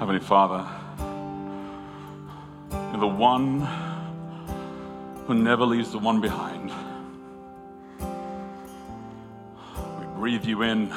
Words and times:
Heavenly 0.00 0.20
Father, 0.20 0.66
you're 2.70 3.00
the 3.00 3.06
one 3.06 3.60
who 5.26 5.34
never 5.34 5.66
leaves 5.66 5.92
the 5.92 5.98
one 5.98 6.22
behind. 6.22 6.72
We 9.98 10.06
breathe 10.18 10.46
you 10.46 10.62
in 10.62 10.88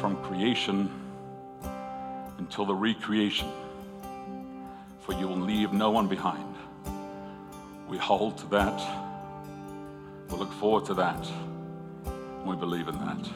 from 0.00 0.16
creation 0.24 0.90
until 2.38 2.66
the 2.66 2.74
recreation, 2.74 3.48
for 5.02 5.12
you 5.12 5.28
will 5.28 5.36
leave 5.36 5.72
no 5.72 5.92
one 5.92 6.08
behind. 6.08 6.56
We 7.88 7.98
hold 7.98 8.36
to 8.38 8.46
that. 8.48 8.82
We 10.28 10.38
look 10.38 10.52
forward 10.54 10.86
to 10.86 10.94
that. 10.94 11.24
and 12.04 12.46
We 12.48 12.56
believe 12.56 12.88
in 12.88 12.98
that. 12.98 13.30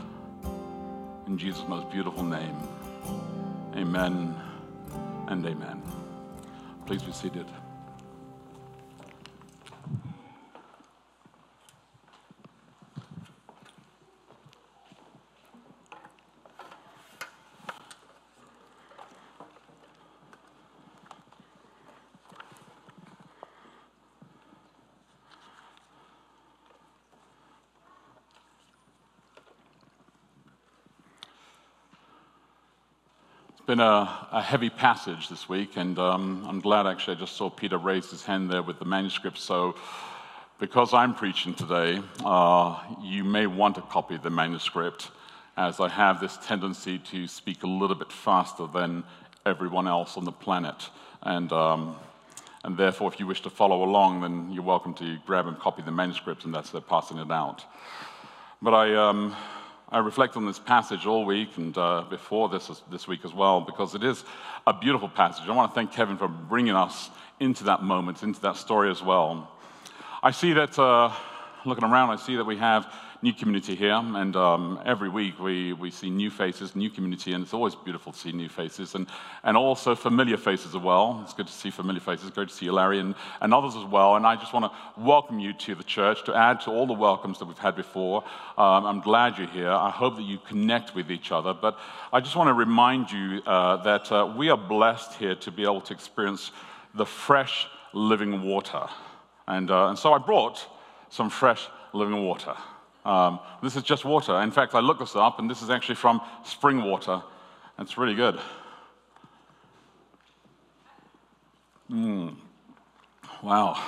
In 1.29 1.39
Jesus' 1.39 1.62
most 1.68 1.89
beautiful 1.89 2.25
name, 2.25 2.57
amen 3.76 4.35
and 5.29 5.46
amen. 5.46 5.82
Please 6.86 7.03
be 7.03 7.12
seated. 7.12 7.46
Been 33.66 33.80
a, 33.80 34.28
a, 34.33 34.42
heavy 34.42 34.70
passage 34.70 35.28
this 35.28 35.48
week, 35.48 35.77
and 35.77 35.97
um, 35.97 36.45
I'm 36.48 36.61
glad 36.61 36.87
actually 36.87 37.17
I 37.17 37.20
just 37.20 37.37
saw 37.37 37.48
Peter 37.48 37.78
raise 37.78 38.11
his 38.11 38.25
hand 38.25 38.50
there 38.50 38.62
with 38.62 38.81
the 38.81 38.84
manuscript. 38.84 39.39
So, 39.39 39.77
because 40.59 40.92
I'm 40.92 41.14
preaching 41.14 41.55
today, 41.55 42.03
uh, 42.25 42.81
you 43.00 43.22
may 43.22 43.47
want 43.47 43.77
to 43.77 43.83
copy 43.83 44.17
the 44.17 44.31
manuscript, 44.31 45.12
as 45.56 45.78
I 45.78 45.89
have 45.89 46.20
this 46.20 46.39
tendency 46.45 46.98
to 46.98 47.28
speak 47.28 47.62
a 47.62 47.69
little 47.69 47.95
bit 47.95 48.11
faster 48.11 48.67
than 48.67 49.05
everyone 49.47 49.87
else 49.87 50.17
on 50.17 50.25
the 50.25 50.33
planet. 50.33 50.89
And, 51.22 51.53
um, 51.53 51.97
and 52.65 52.77
therefore, 52.77 53.12
if 53.12 53.20
you 53.20 53.28
wish 53.28 53.42
to 53.42 53.50
follow 53.50 53.84
along, 53.84 54.22
then 54.22 54.50
you're 54.53 54.65
welcome 54.65 54.94
to 54.94 55.19
grab 55.25 55.47
and 55.47 55.56
copy 55.56 55.83
the 55.83 55.92
manuscript, 55.92 56.44
and 56.44 56.53
that's 56.53 56.75
uh, 56.75 56.81
passing 56.81 57.19
it 57.19 57.31
out. 57.31 57.65
But 58.61 58.75
I. 58.75 58.94
Um, 58.97 59.37
I 59.93 59.98
reflect 59.98 60.39
on 60.39 60.47
this 60.47 60.59
passage 60.59 61.05
all 61.05 61.27
week 61.27 61.59
and 61.59 61.77
uh, 61.77 62.05
before 62.09 62.48
this, 62.48 62.71
this 62.91 63.07
week 63.07 63.27
as 63.27 63.35
well, 63.35 63.61
because 63.61 63.95
it 63.95 64.03
is 64.03 64.25
a 64.67 64.73
beautiful 64.73 65.07
passage. 65.07 65.47
I 65.47 65.53
want 65.53 65.71
to 65.71 65.75
thank 65.75 65.93
Kevin 65.93 66.17
for 66.17 66.29
bringing 66.29 66.75
us 66.75 67.11
into 67.41 67.65
that 67.65 67.83
moment, 67.83 68.23
into 68.23 68.41
that 68.41 68.57
story 68.57 68.91
as 68.91 69.03
well. 69.03 69.51
I 70.23 70.31
see 70.31 70.55
that, 70.55 70.79
uh, 70.79 71.12
looking 71.67 71.84
around, 71.84 72.09
I 72.09 72.17
see 72.17 72.37
that 72.37 72.45
we 72.47 72.57
have 72.57 72.91
new 73.23 73.33
community 73.33 73.77
here, 73.77 73.95
and 73.95 74.34
um, 74.34 74.81
every 74.84 75.09
week 75.09 75.39
we, 75.39 75.73
we 75.75 75.92
see 75.92 76.11
new 76.11 76.28
faces, 76.28 76.75
new 76.75 76.91
community, 76.91 77.33
and 77.33 77.45
it's 77.45 77.55
always 77.55 77.77
beautiful 77.77 78.11
to 78.11 78.19
see 78.19 78.33
new 78.33 78.48
faces, 78.48 78.97
and, 78.97 79.06
and 79.45 79.56
also 79.56 79.95
familiar 79.95 80.37
faces 80.37 80.75
as 80.75 80.83
well. 80.83 81.20
It's 81.23 81.33
good 81.33 81.47
to 81.47 81.53
see 81.53 81.70
familiar 81.70 82.00
faces, 82.00 82.31
great 82.31 82.48
to 82.48 82.55
see 82.55 82.65
you, 82.65 82.73
Larry, 82.73 82.98
and, 82.98 83.15
and 83.41 83.55
others 83.55 83.77
as 83.77 83.84
well. 83.84 84.17
And 84.17 84.27
I 84.27 84.34
just 84.34 84.53
want 84.53 84.65
to 84.65 85.00
welcome 85.00 85.39
you 85.39 85.53
to 85.53 85.77
the 85.77 85.84
church, 85.84 86.25
to 86.25 86.34
add 86.34 86.62
to 86.62 86.73
all 86.73 86.84
the 86.84 86.95
welcomes 86.95 87.39
that 87.39 87.45
we've 87.45 87.56
had 87.56 87.77
before. 87.77 88.25
Um, 88.59 88.84
I'm 88.84 89.00
glad 89.00 89.39
you're 89.39 89.47
here. 89.47 89.70
I 89.70 89.91
hope 89.91 90.17
that 90.17 90.25
you 90.25 90.39
connect 90.39 90.97
with 90.97 91.09
each 91.09 91.31
other, 91.31 91.55
but 91.55 91.78
I 92.12 92.19
just 92.19 92.34
want 92.34 92.48
to 92.48 92.55
remind 92.55 93.12
you 93.12 93.41
uh, 93.47 93.77
that 93.84 94.11
uh, 94.11 94.34
we 94.37 94.50
are 94.50 94.59
blessed 94.59 95.15
here 95.15 95.37
to 95.37 95.53
be 95.53 95.62
able 95.62 95.83
to 95.83 95.95
experience 95.95 96.50
the 96.97 97.06
fresh 97.06 97.69
living 97.93 98.43
water. 98.43 98.89
And, 99.47 99.71
uh, 99.71 99.91
and 99.91 99.99
so 99.99 100.12
I 100.12 100.19
brought 100.19 100.66
some 101.09 101.31
fresh 101.31 101.69
living 101.93 102.25
water. 102.25 102.56
Um, 103.05 103.41
this 103.63 103.77
is 103.77 103.83
just 103.83 104.05
water. 104.05 104.41
In 104.41 104.51
fact, 104.51 104.75
I 104.75 104.81
looked 104.81 105.01
this 105.01 105.17
up, 105.17 105.39
and 105.39 105.51
this 105.51 105.63
is 105.63 105.71
actually 105.71 105.97
from 105.97 106.21
spring 106.45 106.83
water. 106.83 107.23
It's 107.79 107.99
really 107.99 108.15
good. 108.15 108.39
Mm. 111.91 112.37
Wow. 113.43 113.83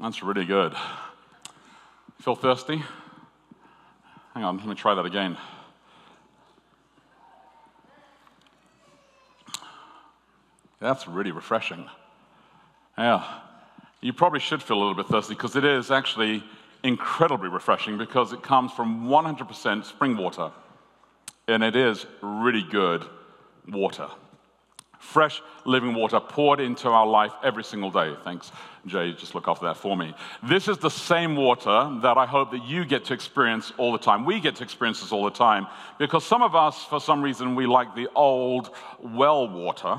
That's 0.00 0.22
really 0.22 0.44
good. 0.44 0.74
Feel 2.20 2.34
thirsty? 2.34 2.82
Hang 4.34 4.42
on, 4.42 4.56
let 4.56 4.66
me 4.66 4.74
try 4.74 4.94
that 4.94 5.06
again. 5.06 5.36
That's 10.80 11.06
really 11.06 11.30
refreshing. 11.30 11.88
Yeah. 12.98 13.40
You 14.00 14.12
probably 14.12 14.40
should 14.40 14.62
feel 14.62 14.76
a 14.76 14.80
little 14.80 14.94
bit 14.94 15.06
thirsty 15.06 15.34
because 15.34 15.56
it 15.56 15.64
is 15.64 15.90
actually 15.90 16.42
incredibly 16.84 17.48
refreshing 17.48 17.98
because 17.98 18.32
it 18.32 18.42
comes 18.42 18.70
from 18.70 19.08
100% 19.08 19.84
spring 19.84 20.16
water. 20.16 20.52
And 21.48 21.64
it 21.64 21.74
is 21.74 22.06
really 22.22 22.62
good 22.62 23.04
water. 23.68 24.08
Fresh 25.00 25.42
living 25.66 25.94
water 25.94 26.20
poured 26.20 26.60
into 26.60 26.88
our 26.88 27.06
life 27.06 27.32
every 27.42 27.64
single 27.64 27.90
day. 27.90 28.14
Thanks, 28.24 28.52
Jay. 28.86 29.12
Just 29.12 29.34
look 29.34 29.48
after 29.48 29.66
that 29.66 29.76
for 29.76 29.96
me. 29.96 30.14
This 30.42 30.68
is 30.68 30.78
the 30.78 30.90
same 30.90 31.36
water 31.36 31.98
that 32.02 32.16
I 32.16 32.24
hope 32.24 32.52
that 32.52 32.64
you 32.64 32.84
get 32.86 33.04
to 33.06 33.14
experience 33.14 33.72
all 33.76 33.92
the 33.92 33.98
time. 33.98 34.24
We 34.24 34.40
get 34.40 34.56
to 34.56 34.64
experience 34.64 35.00
this 35.00 35.12
all 35.12 35.24
the 35.24 35.30
time 35.30 35.66
because 35.98 36.24
some 36.24 36.42
of 36.42 36.54
us, 36.54 36.84
for 36.84 37.00
some 37.00 37.20
reason, 37.20 37.54
we 37.54 37.66
like 37.66 37.94
the 37.94 38.08
old 38.14 38.70
well 39.02 39.46
water 39.48 39.98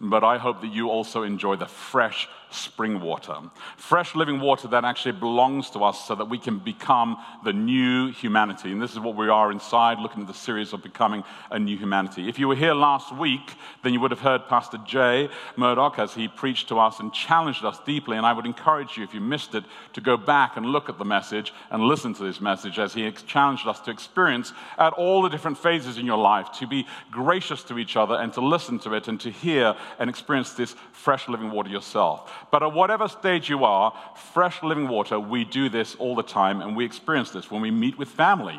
but 0.00 0.24
I 0.24 0.38
hope 0.38 0.62
that 0.62 0.72
you 0.72 0.88
also 0.88 1.22
enjoy 1.22 1.56
the 1.56 1.66
fresh 1.66 2.28
spring 2.50 3.00
water. 3.00 3.36
Fresh 3.76 4.14
living 4.14 4.40
water 4.40 4.68
that 4.68 4.84
actually 4.84 5.12
belongs 5.12 5.70
to 5.70 5.84
us 5.84 6.06
so 6.06 6.14
that 6.14 6.26
we 6.26 6.38
can 6.38 6.58
become 6.58 7.16
the 7.44 7.52
new 7.52 8.12
humanity. 8.12 8.72
And 8.72 8.82
this 8.82 8.92
is 8.92 8.98
what 8.98 9.16
we 9.16 9.28
are 9.28 9.52
inside, 9.52 9.98
looking 9.98 10.22
at 10.22 10.28
the 10.28 10.34
series 10.34 10.72
of 10.72 10.82
becoming 10.82 11.24
a 11.50 11.58
new 11.58 11.76
humanity. 11.76 12.28
If 12.28 12.38
you 12.38 12.48
were 12.48 12.56
here 12.56 12.74
last 12.74 13.14
week, 13.16 13.54
then 13.82 13.92
you 13.92 14.00
would 14.00 14.10
have 14.10 14.20
heard 14.20 14.48
Pastor 14.48 14.78
Jay 14.86 15.28
Murdoch 15.56 15.98
as 15.98 16.14
he 16.14 16.28
preached 16.28 16.68
to 16.68 16.78
us 16.78 17.00
and 17.00 17.12
challenged 17.12 17.64
us 17.64 17.78
deeply. 17.86 18.16
And 18.16 18.26
I 18.26 18.32
would 18.32 18.46
encourage 18.46 18.96
you, 18.96 19.04
if 19.04 19.14
you 19.14 19.20
missed 19.20 19.54
it, 19.54 19.64
to 19.92 20.00
go 20.00 20.16
back 20.16 20.56
and 20.56 20.66
look 20.66 20.88
at 20.88 20.98
the 20.98 21.04
message 21.04 21.52
and 21.70 21.82
listen 21.82 22.14
to 22.14 22.24
this 22.24 22.40
message 22.40 22.78
as 22.78 22.94
he 22.94 23.10
challenged 23.26 23.66
us 23.66 23.80
to 23.80 23.90
experience 23.90 24.52
at 24.78 24.92
all 24.94 25.22
the 25.22 25.28
different 25.28 25.58
phases 25.58 25.98
in 25.98 26.06
your 26.06 26.18
life, 26.18 26.50
to 26.52 26.66
be 26.66 26.86
gracious 27.10 27.62
to 27.64 27.78
each 27.78 27.96
other 27.96 28.14
and 28.14 28.32
to 28.32 28.40
listen 28.40 28.78
to 28.80 28.94
it 28.94 29.08
and 29.08 29.20
to 29.20 29.30
hear 29.30 29.74
and 29.98 30.10
experience 30.10 30.52
this 30.52 30.74
fresh 30.92 31.28
living 31.28 31.50
water 31.50 31.70
yourself. 31.70 32.30
But 32.50 32.62
at 32.62 32.72
whatever 32.72 33.08
stage 33.08 33.48
you 33.48 33.64
are, 33.64 33.92
fresh 34.32 34.62
living 34.62 34.88
water, 34.88 35.18
we 35.18 35.44
do 35.44 35.68
this 35.68 35.94
all 35.96 36.14
the 36.14 36.22
time 36.22 36.60
and 36.60 36.76
we 36.76 36.84
experience 36.84 37.30
this 37.30 37.50
when 37.50 37.62
we 37.62 37.70
meet 37.70 37.98
with 37.98 38.08
family 38.08 38.58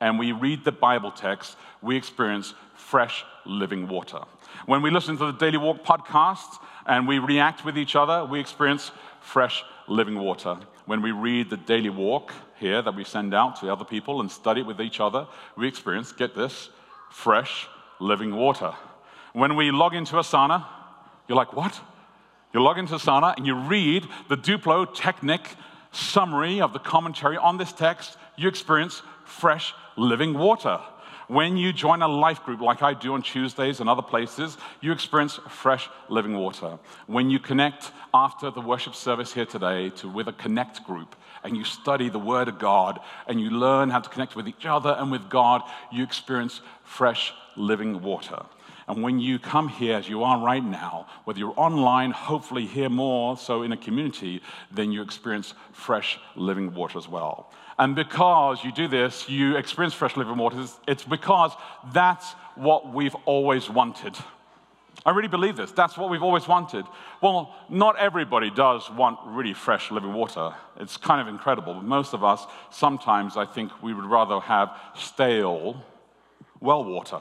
and 0.00 0.18
we 0.18 0.32
read 0.32 0.64
the 0.64 0.72
Bible 0.72 1.10
text, 1.10 1.56
we 1.82 1.96
experience 1.96 2.54
fresh 2.74 3.24
living 3.44 3.88
water. 3.88 4.20
When 4.66 4.82
we 4.82 4.90
listen 4.90 5.16
to 5.18 5.26
the 5.26 5.32
Daily 5.32 5.58
Walk 5.58 5.84
podcast 5.84 6.58
and 6.86 7.08
we 7.08 7.18
react 7.18 7.64
with 7.64 7.76
each 7.76 7.96
other, 7.96 8.24
we 8.24 8.38
experience 8.40 8.90
fresh 9.20 9.64
living 9.88 10.18
water. 10.18 10.56
When 10.86 11.02
we 11.02 11.10
read 11.10 11.50
the 11.50 11.56
Daily 11.56 11.90
Walk 11.90 12.32
here 12.58 12.80
that 12.82 12.94
we 12.94 13.04
send 13.04 13.34
out 13.34 13.60
to 13.60 13.72
other 13.72 13.84
people 13.84 14.20
and 14.20 14.30
study 14.30 14.60
it 14.60 14.66
with 14.66 14.80
each 14.80 15.00
other, 15.00 15.26
we 15.56 15.66
experience, 15.66 16.12
get 16.12 16.34
this, 16.34 16.70
fresh 17.10 17.68
living 17.98 18.34
water. 18.34 18.72
When 19.32 19.56
we 19.56 19.70
log 19.70 19.94
into 19.94 20.14
Asana, 20.16 20.64
you're 21.26 21.36
like, 21.36 21.52
what? 21.52 21.78
You 22.54 22.62
log 22.62 22.78
into 22.78 22.98
Sana 22.98 23.34
and 23.36 23.46
you 23.46 23.54
read 23.54 24.06
the 24.28 24.36
Duplo 24.36 24.86
Technic 24.94 25.54
summary 25.92 26.60
of 26.60 26.72
the 26.72 26.78
commentary 26.78 27.36
on 27.36 27.58
this 27.58 27.72
text, 27.72 28.16
you 28.36 28.48
experience 28.48 29.02
fresh 29.24 29.74
living 29.96 30.34
water. 30.34 30.80
When 31.28 31.58
you 31.58 31.74
join 31.74 32.00
a 32.00 32.08
life 32.08 32.42
group 32.44 32.62
like 32.62 32.82
I 32.82 32.94
do 32.94 33.12
on 33.12 33.20
Tuesdays 33.20 33.80
and 33.80 33.90
other 33.90 34.00
places, 34.00 34.56
you 34.80 34.92
experience 34.92 35.38
fresh 35.50 35.90
living 36.08 36.38
water. 36.38 36.78
When 37.06 37.28
you 37.28 37.38
connect 37.38 37.92
after 38.14 38.50
the 38.50 38.62
worship 38.62 38.94
service 38.94 39.34
here 39.34 39.44
today 39.44 39.90
to 39.96 40.08
with 40.08 40.28
a 40.28 40.32
connect 40.32 40.84
group 40.84 41.14
and 41.44 41.54
you 41.54 41.64
study 41.64 42.08
the 42.08 42.18
word 42.18 42.48
of 42.48 42.58
God 42.58 43.00
and 43.26 43.38
you 43.38 43.50
learn 43.50 43.90
how 43.90 44.00
to 44.00 44.08
connect 44.08 44.36
with 44.36 44.48
each 44.48 44.64
other 44.64 44.96
and 44.98 45.10
with 45.10 45.28
God, 45.28 45.60
you 45.92 46.02
experience 46.02 46.62
fresh 46.82 47.34
living 47.56 48.00
water. 48.00 48.46
And 48.88 49.02
when 49.02 49.20
you 49.20 49.38
come 49.38 49.68
here, 49.68 49.96
as 49.96 50.08
you 50.08 50.24
are 50.24 50.42
right 50.42 50.64
now, 50.64 51.06
whether 51.24 51.38
you're 51.38 51.52
online, 51.56 52.10
hopefully 52.10 52.64
here 52.64 52.88
more 52.88 53.36
so 53.36 53.62
in 53.62 53.70
a 53.70 53.76
community, 53.76 54.40
then 54.72 54.92
you 54.92 55.02
experience 55.02 55.52
fresh 55.72 56.18
living 56.34 56.74
water 56.74 56.96
as 56.96 57.06
well. 57.06 57.50
And 57.78 57.94
because 57.94 58.64
you 58.64 58.72
do 58.72 58.88
this, 58.88 59.28
you 59.28 59.56
experience 59.56 59.92
fresh 59.92 60.16
living 60.16 60.38
water, 60.38 60.64
it's 60.86 61.04
because 61.04 61.52
that's 61.92 62.32
what 62.54 62.92
we've 62.92 63.14
always 63.26 63.68
wanted. 63.68 64.16
I 65.04 65.10
really 65.10 65.28
believe 65.28 65.56
this. 65.56 65.70
That's 65.70 65.96
what 65.96 66.08
we've 66.10 66.22
always 66.22 66.48
wanted. 66.48 66.86
Well, 67.20 67.54
not 67.68 67.98
everybody 67.98 68.50
does 68.50 68.90
want 68.90 69.18
really 69.26 69.54
fresh 69.54 69.90
living 69.90 70.14
water. 70.14 70.54
It's 70.80 70.96
kind 70.96 71.20
of 71.20 71.28
incredible. 71.28 71.74
But 71.74 71.84
most 71.84 72.14
of 72.14 72.24
us, 72.24 72.46
sometimes 72.70 73.36
I 73.36 73.44
think 73.44 73.70
we 73.82 73.92
would 73.92 74.06
rather 74.06 74.40
have 74.40 74.70
stale 74.94 75.84
well 76.60 76.84
water 76.84 77.20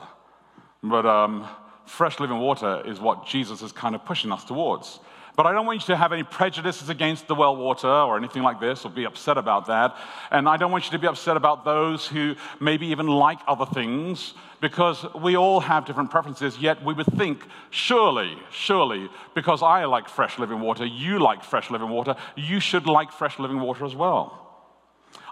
But 0.83 1.05
um, 1.05 1.47
fresh 1.85 2.19
living 2.19 2.39
water 2.39 2.83
is 2.85 2.99
what 2.99 3.25
Jesus 3.25 3.61
is 3.61 3.71
kind 3.71 3.95
of 3.95 4.05
pushing 4.05 4.31
us 4.31 4.43
towards. 4.43 4.99
But 5.37 5.45
I 5.45 5.51
don't 5.51 5.67
want 5.67 5.81
you 5.81 5.85
to 5.93 5.97
have 5.97 6.13
any 6.13 6.23
prejudices 6.23 6.89
against 6.89 7.27
the 7.27 7.35
well 7.35 7.55
water 7.55 7.87
or 7.87 8.17
anything 8.17 8.41
like 8.41 8.59
this 8.59 8.83
or 8.85 8.89
be 8.89 9.05
upset 9.05 9.37
about 9.37 9.67
that. 9.67 9.95
And 10.31 10.49
I 10.49 10.57
don't 10.57 10.71
want 10.71 10.85
you 10.85 10.91
to 10.91 10.99
be 10.99 11.05
upset 11.05 11.37
about 11.37 11.63
those 11.63 12.07
who 12.07 12.35
maybe 12.59 12.87
even 12.87 13.05
like 13.05 13.37
other 13.47 13.67
things 13.67 14.33
because 14.61 15.05
we 15.13 15.37
all 15.37 15.59
have 15.59 15.85
different 15.85 16.09
preferences, 16.09 16.57
yet 16.57 16.83
we 16.83 16.95
would 16.95 17.05
think, 17.05 17.45
surely, 17.69 18.35
surely, 18.49 19.09
because 19.35 19.61
I 19.61 19.85
like 19.85 20.09
fresh 20.09 20.39
living 20.39 20.59
water, 20.59 20.85
you 20.87 21.19
like 21.19 21.43
fresh 21.43 21.69
living 21.69 21.89
water, 21.89 22.15
you 22.35 22.59
should 22.59 22.87
like 22.87 23.11
fresh 23.11 23.37
living 23.37 23.59
water 23.59 23.85
as 23.85 23.93
well. 23.93 24.43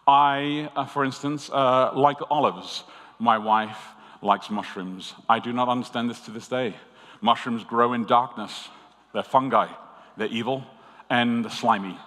I, 0.07 0.69
uh, 0.75 0.85
for 0.85 1.03
instance, 1.03 1.49
uh, 1.49 1.91
like 1.95 2.17
olives. 2.29 2.83
My 3.17 3.39
wife 3.39 3.95
likes 4.21 4.49
mushrooms. 4.49 5.13
I 5.29 5.39
do 5.39 5.53
not 5.53 5.69
understand 5.69 6.09
this 6.09 6.21
to 6.21 6.31
this 6.31 6.47
day. 6.47 6.75
Mushrooms 7.21 7.63
grow 7.63 7.93
in 7.93 8.05
darkness, 8.05 8.69
they're 9.13 9.23
fungi. 9.23 9.67
They're 10.17 10.27
evil 10.27 10.65
and 11.09 11.51
slimy. 11.51 11.97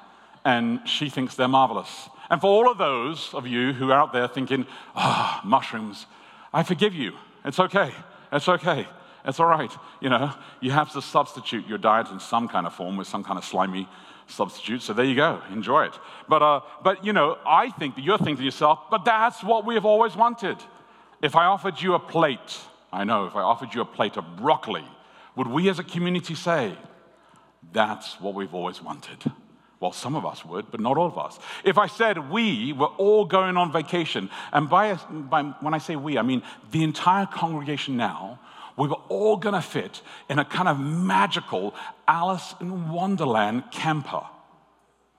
And 0.44 0.87
she 0.88 1.10
thinks 1.10 1.34
they're 1.34 1.49
marvelous. 1.49 2.08
And 2.31 2.40
for 2.40 2.46
all 2.46 2.70
of 2.70 2.78
those 2.78 3.32
of 3.34 3.46
you 3.46 3.72
who 3.72 3.90
are 3.90 3.99
out 3.99 4.12
there 4.12 4.28
thinking, 4.28 4.66
ah, 4.94 5.40
oh, 5.43 5.49
mushrooms, 5.49 6.06
I 6.52 6.62
forgive 6.62 6.94
you. 6.94 7.12
It's 7.44 7.58
okay. 7.58 7.93
It's 8.32 8.49
okay. 8.49 8.87
It's 9.25 9.40
all 9.40 9.46
right. 9.46 9.70
You 10.00 10.11
know, 10.11 10.32
you 10.61 10.70
have 10.70 10.93
to 10.93 11.02
substitute 11.02 11.66
your 11.66 11.78
diet 11.78 12.08
in 12.11 12.20
some 12.20 12.49
kind 12.49 12.66
of 12.66 12.75
form 12.75 12.96
with 12.96 13.06
some 13.06 13.25
kind 13.25 13.38
of 13.38 13.44
slimy 13.44 13.88
substitute. 14.26 14.82
So 14.82 14.93
there 14.93 15.04
you 15.04 15.14
go. 15.14 15.43
Enjoy 15.50 15.84
it. 15.84 15.99
But, 16.28 16.43
uh, 16.43 16.61
but 16.82 17.04
you 17.04 17.12
know, 17.12 17.38
I 17.46 17.70
think 17.70 17.96
that 17.96 18.02
you're 18.02 18.19
thinking 18.19 18.38
to 18.38 18.44
yourself, 18.44 18.81
but 18.90 19.04
that's 19.04 19.43
what 19.43 19.64
we 19.64 19.75
have 19.75 19.84
always 19.84 20.14
wanted. 20.16 20.58
If 21.20 21.35
I 21.35 21.47
offered 21.47 21.81
you 21.81 21.94
a 21.94 21.99
plate, 21.99 22.61
I 22.93 23.05
know, 23.05 23.26
if 23.26 23.35
I 23.35 23.43
offered 23.43 23.75
you 23.75 23.81
a 23.81 23.85
plate 23.85 24.17
of 24.17 24.37
broccoli, 24.37 24.85
would 25.37 25.49
we 25.49 25.69
as 25.69 25.79
a 25.79 25.85
community 25.85 26.35
say, 26.35 26.76
that's 27.73 28.20
what 28.20 28.35
we've 28.35 28.55
always 28.55 28.82
wanted. 28.82 29.31
Well, 29.81 29.93
some 29.93 30.17
of 30.17 30.26
us 30.26 30.44
would, 30.44 30.70
but 30.70 30.81
not 30.81 30.97
all 30.97 31.06
of 31.06 31.19
us. 31.19 31.38
If 31.65 31.79
I 31.79 31.87
said 31.87 32.31
we 32.31 32.73
were 32.73 32.87
all 32.87 33.25
going 33.25 33.56
on 33.56 33.73
vacation, 33.73 34.31
and 34.53 34.69
by, 34.69 34.94
by 34.94 35.43
when 35.61 35.75
I 35.75 35.79
say 35.79 35.94
we, 35.97 36.19
I 36.19 36.23
mean 36.23 36.43
the 36.73 36.82
entire 36.82 37.26
congregation 37.26 37.97
now, 37.97 38.41
we 38.76 38.88
were 38.88 38.97
all 39.09 39.37
going 39.37 39.55
to 39.55 39.62
fit 39.62 40.03
in 40.29 40.38
a 40.38 40.44
kind 40.44 40.69
of 40.69 40.79
magical 40.79 41.75
Alice 42.06 42.55
in 42.61 42.91
Wonderland 42.91 43.64
camper 43.73 44.23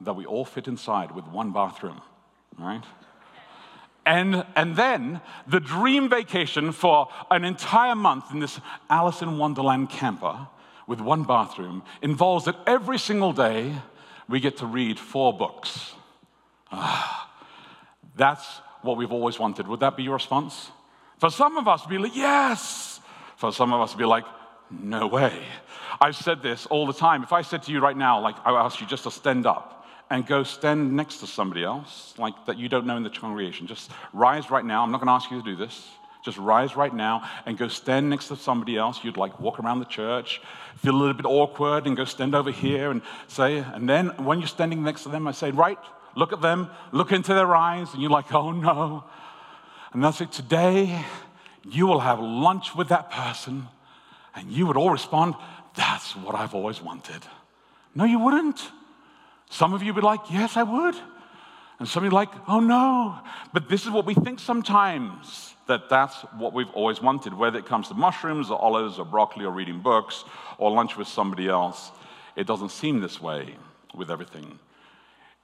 that 0.01 0.13
we 0.13 0.25
all 0.25 0.45
fit 0.45 0.67
inside 0.67 1.11
with 1.11 1.25
one 1.25 1.51
bathroom, 1.51 2.01
right? 2.57 2.83
And, 4.09 4.43
and 4.55 4.75
then 4.75 5.21
the 5.45 5.59
dream 5.59 6.09
vacation 6.09 6.71
for 6.71 7.09
an 7.29 7.45
entire 7.45 7.93
month 7.93 8.31
in 8.31 8.39
this 8.39 8.59
Alice 8.89 9.21
in 9.21 9.37
Wonderland 9.37 9.91
camper 9.91 10.47
with 10.87 10.99
one 10.99 11.25
bathroom 11.25 11.83
involves 12.01 12.45
that 12.45 12.55
every 12.65 12.97
single 12.97 13.33
day 13.33 13.71
we 14.27 14.39
get 14.39 14.57
to 14.57 14.65
read 14.65 14.97
four 14.97 15.31
books. 15.31 15.93
Ah, 16.71 17.31
that's 18.15 18.61
what 18.81 18.97
we've 18.97 19.11
always 19.11 19.37
wanted. 19.37 19.67
Would 19.67 19.81
that 19.81 19.95
be 19.95 20.01
your 20.01 20.13
response? 20.13 20.71
For 21.19 21.29
some 21.29 21.57
of 21.57 21.67
us, 21.67 21.85
be 21.85 21.99
like, 21.99 22.15
yes. 22.15 22.99
For 23.37 23.53
some 23.53 23.71
of 23.73 23.79
us, 23.79 23.93
be 23.93 24.05
like, 24.05 24.25
no 24.71 25.05
way. 25.05 25.39
I've 26.01 26.15
said 26.15 26.41
this 26.41 26.65
all 26.65 26.87
the 26.87 26.93
time. 26.93 27.21
If 27.21 27.31
I 27.31 27.43
said 27.43 27.61
to 27.63 27.71
you 27.71 27.79
right 27.79 27.97
now, 27.97 28.21
like, 28.21 28.37
I 28.43 28.53
ask 28.53 28.81
you 28.81 28.87
just 28.87 29.03
to 29.03 29.11
stand 29.11 29.45
up 29.45 29.78
and 30.09 30.25
go 30.25 30.43
stand 30.43 30.93
next 30.93 31.17
to 31.17 31.27
somebody 31.27 31.63
else, 31.63 32.13
like 32.17 32.45
that 32.47 32.57
you 32.57 32.67
don't 32.67 32.85
know 32.85 32.97
in 32.97 33.03
the 33.03 33.09
congregation, 33.09 33.67
just 33.67 33.91
rise 34.13 34.49
right 34.49 34.65
now. 34.65 34.83
I'm 34.83 34.91
not 34.91 34.99
going 34.99 35.07
to 35.07 35.13
ask 35.13 35.29
you 35.29 35.41
to 35.41 35.45
do 35.45 35.55
this. 35.55 35.87
Just 36.25 36.37
rise 36.37 36.75
right 36.75 36.93
now 36.93 37.29
and 37.45 37.57
go 37.57 37.69
stand 37.69 38.09
next 38.09 38.27
to 38.27 38.35
somebody 38.35 38.75
else. 38.75 39.03
You'd 39.03 39.15
like 39.15 39.39
walk 39.39 39.59
around 39.59 39.79
the 39.79 39.85
church, 39.85 40.41
feel 40.77 40.93
a 40.93 40.97
little 40.97 41.13
bit 41.13 41.25
awkward, 41.25 41.87
and 41.87 41.95
go 41.95 42.03
stand 42.03 42.35
over 42.35 42.51
here 42.51 42.91
and 42.91 43.01
say, 43.27 43.59
and 43.59 43.87
then 43.87 44.07
when 44.17 44.39
you're 44.39 44.47
standing 44.47 44.83
next 44.83 45.03
to 45.03 45.09
them, 45.09 45.27
I 45.27 45.31
say, 45.31 45.51
right, 45.51 45.77
look 46.15 46.33
at 46.33 46.41
them, 46.41 46.69
look 46.91 47.13
into 47.13 47.33
their 47.33 47.55
eyes, 47.55 47.93
and 47.93 48.01
you're 48.01 48.11
like, 48.11 48.33
oh 48.33 48.51
no. 48.51 49.05
And 49.93 50.05
I 50.05 50.11
say, 50.11 50.25
today 50.25 51.05
you 51.63 51.87
will 51.87 52.01
have 52.01 52.19
lunch 52.19 52.75
with 52.75 52.89
that 52.89 53.11
person, 53.11 53.67
and 54.35 54.51
you 54.51 54.67
would 54.67 54.77
all 54.77 54.89
respond, 54.89 55.35
that's 55.75 56.17
what 56.17 56.35
I've 56.35 56.53
always 56.53 56.81
wanted. 56.81 57.23
No, 57.95 58.03
you 58.03 58.19
wouldn't. 58.19 58.59
Some 59.49 59.73
of 59.73 59.83
you 59.83 59.93
would 59.93 60.01
be 60.01 60.05
like, 60.05 60.31
yes, 60.31 60.55
I 60.55 60.63
would. 60.63 60.95
And 61.79 61.87
some 61.87 62.03
of 62.03 62.11
you 62.11 62.15
like, 62.15 62.29
oh 62.47 62.59
no. 62.59 63.19
But 63.53 63.69
this 63.69 63.85
is 63.85 63.91
what 63.91 64.05
we 64.05 64.13
think 64.13 64.39
sometimes 64.39 65.55
that 65.67 65.89
that's 65.89 66.21
what 66.37 66.53
we've 66.53 66.69
always 66.71 67.01
wanted, 67.01 67.33
whether 67.33 67.59
it 67.59 67.65
comes 67.65 67.87
to 67.89 67.93
mushrooms 67.93 68.49
or 68.49 68.59
olives 68.59 68.97
or 68.97 69.05
broccoli 69.05 69.45
or 69.45 69.51
reading 69.51 69.79
books 69.79 70.23
or 70.57 70.71
lunch 70.71 70.97
with 70.97 71.07
somebody 71.07 71.47
else. 71.47 71.91
It 72.35 72.47
doesn't 72.47 72.69
seem 72.69 72.99
this 72.99 73.21
way 73.21 73.55
with 73.93 74.09
everything. 74.09 74.59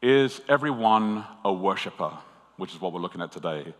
Is 0.02 0.42
everyone 0.50 1.26
a 1.44 1.54
worshiper? 1.54 2.12
Which 2.58 2.74
is 2.74 2.82
what 2.82 2.94
we're 2.94 3.02
looking 3.02 3.22
at 3.22 3.34
today, 3.34 3.74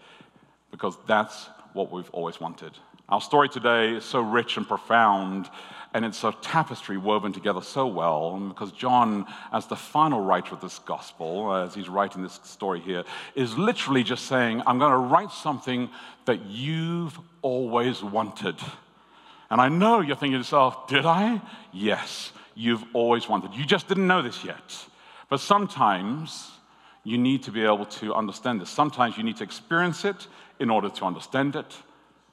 because 0.70 0.98
that's 1.08 1.48
what 1.74 1.92
we've 1.92 2.10
always 2.10 2.42
wanted. 2.42 2.74
Our 3.08 3.22
story 3.22 3.48
today 3.48 3.94
is 3.94 4.04
so 4.04 4.20
rich 4.20 4.58
and 4.58 4.68
profound, 4.68 5.50
and 5.96 6.04
it's 6.04 6.26
a 6.26 6.36
tapestry 6.42 6.98
woven 6.98 7.32
together 7.32 7.62
so 7.62 7.88
well. 7.88 8.38
Because 8.38 8.74
John, 8.74 9.26
as 9.54 9.66
the 9.68 9.78
final 9.78 10.20
writer 10.20 10.54
of 10.54 10.60
this 10.60 10.80
gospel, 10.80 11.56
as 11.56 11.74
he's 11.74 11.88
writing 11.88 12.22
this 12.22 12.38
story 12.44 12.82
here, 12.82 13.06
is 13.34 13.58
literally 13.58 14.04
just 14.04 14.26
saying, 14.26 14.62
I'm 14.68 14.78
going 14.78 14.92
to 14.92 14.98
write 14.98 15.32
something 15.32 15.90
that 16.26 16.48
you've 16.48 17.18
always 17.42 18.04
wanted. 18.04 18.58
And 19.50 19.62
I 19.62 19.70
know 19.70 20.02
you're 20.02 20.18
thinking 20.18 20.34
to 20.34 20.40
yourself, 20.40 20.90
did 20.90 21.06
I? 21.06 21.42
Yes, 21.72 22.34
you've 22.56 22.84
always 22.92 23.30
wanted. 23.30 23.54
You 23.54 23.66
just 23.66 23.88
didn't 23.88 24.06
know 24.06 24.22
this 24.22 24.44
yet. 24.44 24.86
But 25.30 25.40
sometimes 25.40 26.52
you 27.06 27.18
need 27.18 27.44
to 27.44 27.52
be 27.52 27.64
able 27.64 27.86
to 27.86 28.14
understand 28.14 28.60
this. 28.60 28.70
Sometimes 28.70 29.16
you 29.16 29.24
need 29.24 29.38
to 29.38 29.46
experience 29.46 30.04
it 30.04 30.28
in 30.60 30.70
order 30.70 30.90
to 30.90 31.06
understand 31.06 31.56
it. 31.56 31.74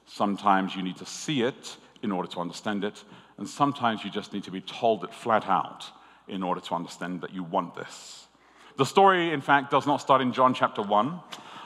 Sometimes 0.05 0.75
you 0.75 0.83
need 0.83 0.97
to 0.97 1.05
see 1.05 1.43
it 1.43 1.77
in 2.01 2.11
order 2.11 2.27
to 2.27 2.41
understand 2.41 2.83
it. 2.83 3.01
And 3.37 3.47
sometimes 3.47 4.03
you 4.03 4.11
just 4.11 4.33
need 4.33 4.43
to 4.43 4.51
be 4.51 4.61
told 4.61 5.03
it 5.03 5.13
flat 5.13 5.47
out 5.47 5.85
in 6.27 6.43
order 6.43 6.61
to 6.61 6.75
understand 6.75 7.21
that 7.21 7.33
you 7.33 7.43
want 7.43 7.75
this. 7.75 8.27
The 8.77 8.85
story, 8.85 9.31
in 9.31 9.41
fact, 9.41 9.71
does 9.71 9.85
not 9.85 9.97
start 9.97 10.21
in 10.21 10.33
John 10.33 10.53
chapter 10.53 10.81
1 10.81 11.19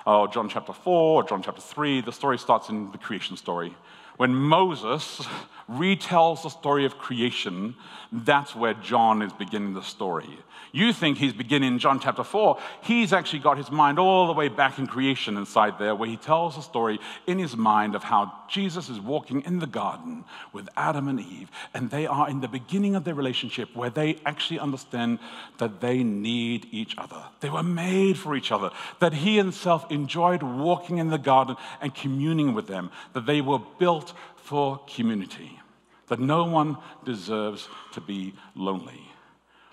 or 0.05 0.27
John 0.27 0.49
chapter 0.49 0.73
4 0.73 0.93
or 0.93 1.27
John 1.27 1.41
chapter 1.41 1.61
3. 1.61 2.01
The 2.01 2.11
story 2.11 2.37
starts 2.37 2.69
in 2.69 2.91
the 2.91 2.97
creation 2.97 3.37
story. 3.37 3.75
When 4.18 4.33
Moses 4.36 5.21
retells 5.69 6.44
the 6.44 6.50
story 6.50 6.86
of 6.86 6.97
creation, 6.97 7.76
that's 8.12 8.56
where 8.56 8.74
John 8.74 9.21
is 9.21 9.33
beginning 9.33 9.74
the 9.74 9.83
story. 9.83 10.40
You 10.71 10.94
think 10.94 11.18
he's 11.18 11.33
beginning 11.33 11.80
John 11.80 12.00
chapter 12.00 12.24
4. 12.24 12.59
He's 12.81 13.14
actually 13.14 13.40
got 13.40 13.57
his 13.57 13.71
mind 13.71 14.00
all 14.00 14.28
the 14.28 14.33
way 14.33 14.47
back 14.47 14.78
in 14.80 14.86
creation 14.86 15.38
inside 15.38 15.80
there, 15.80 15.95
where 15.95 16.09
he 16.09 16.18
tells 16.18 16.57
a 16.57 16.62
story 16.62 17.00
in 17.26 17.40
his 17.40 17.56
mind 17.56 17.95
of 17.95 18.04
how 18.04 18.31
Jesus 18.50 18.90
is 18.90 19.00
walking 19.00 19.42
in 19.42 19.59
the 19.59 19.68
garden 19.68 20.24
with 20.54 20.69
Adam 20.76 21.07
and 21.07 21.19
Eve, 21.19 21.50
and 21.74 21.90
they 21.90 22.06
are 22.06 22.30
in 22.30 22.42
the 22.42 22.47
beginning 22.47 22.95
of 22.95 23.04
their 23.04 23.16
relationship 23.16 23.76
where 23.76 23.90
they 23.90 24.19
actually 24.26 24.59
understand 24.59 25.19
that 25.57 25.81
they 25.81 26.04
need 26.04 26.68
each 26.71 26.95
other. 26.97 27.24
They 27.40 27.50
were 27.50 27.64
made 27.64 28.18
for 28.18 28.36
each 28.36 28.52
other, 28.52 28.71
that 29.00 29.14
he 29.14 29.38
himself 29.38 29.90
enjoyed 29.92 30.44
walking 30.44 30.97
in 30.97 31.09
the 31.09 31.18
garden 31.18 31.56
and 31.81 31.94
communing 31.95 32.54
with 32.54 32.68
them, 32.68 32.92
that 33.14 33.26
they 33.26 33.42
were 33.42 33.59
built 33.80 34.06
for 34.35 34.80
community, 34.87 35.59
that 36.07 36.19
no 36.19 36.45
one 36.45 36.78
deserves 37.04 37.68
to 37.94 38.02
be 38.02 38.33
lonely. 38.56 39.02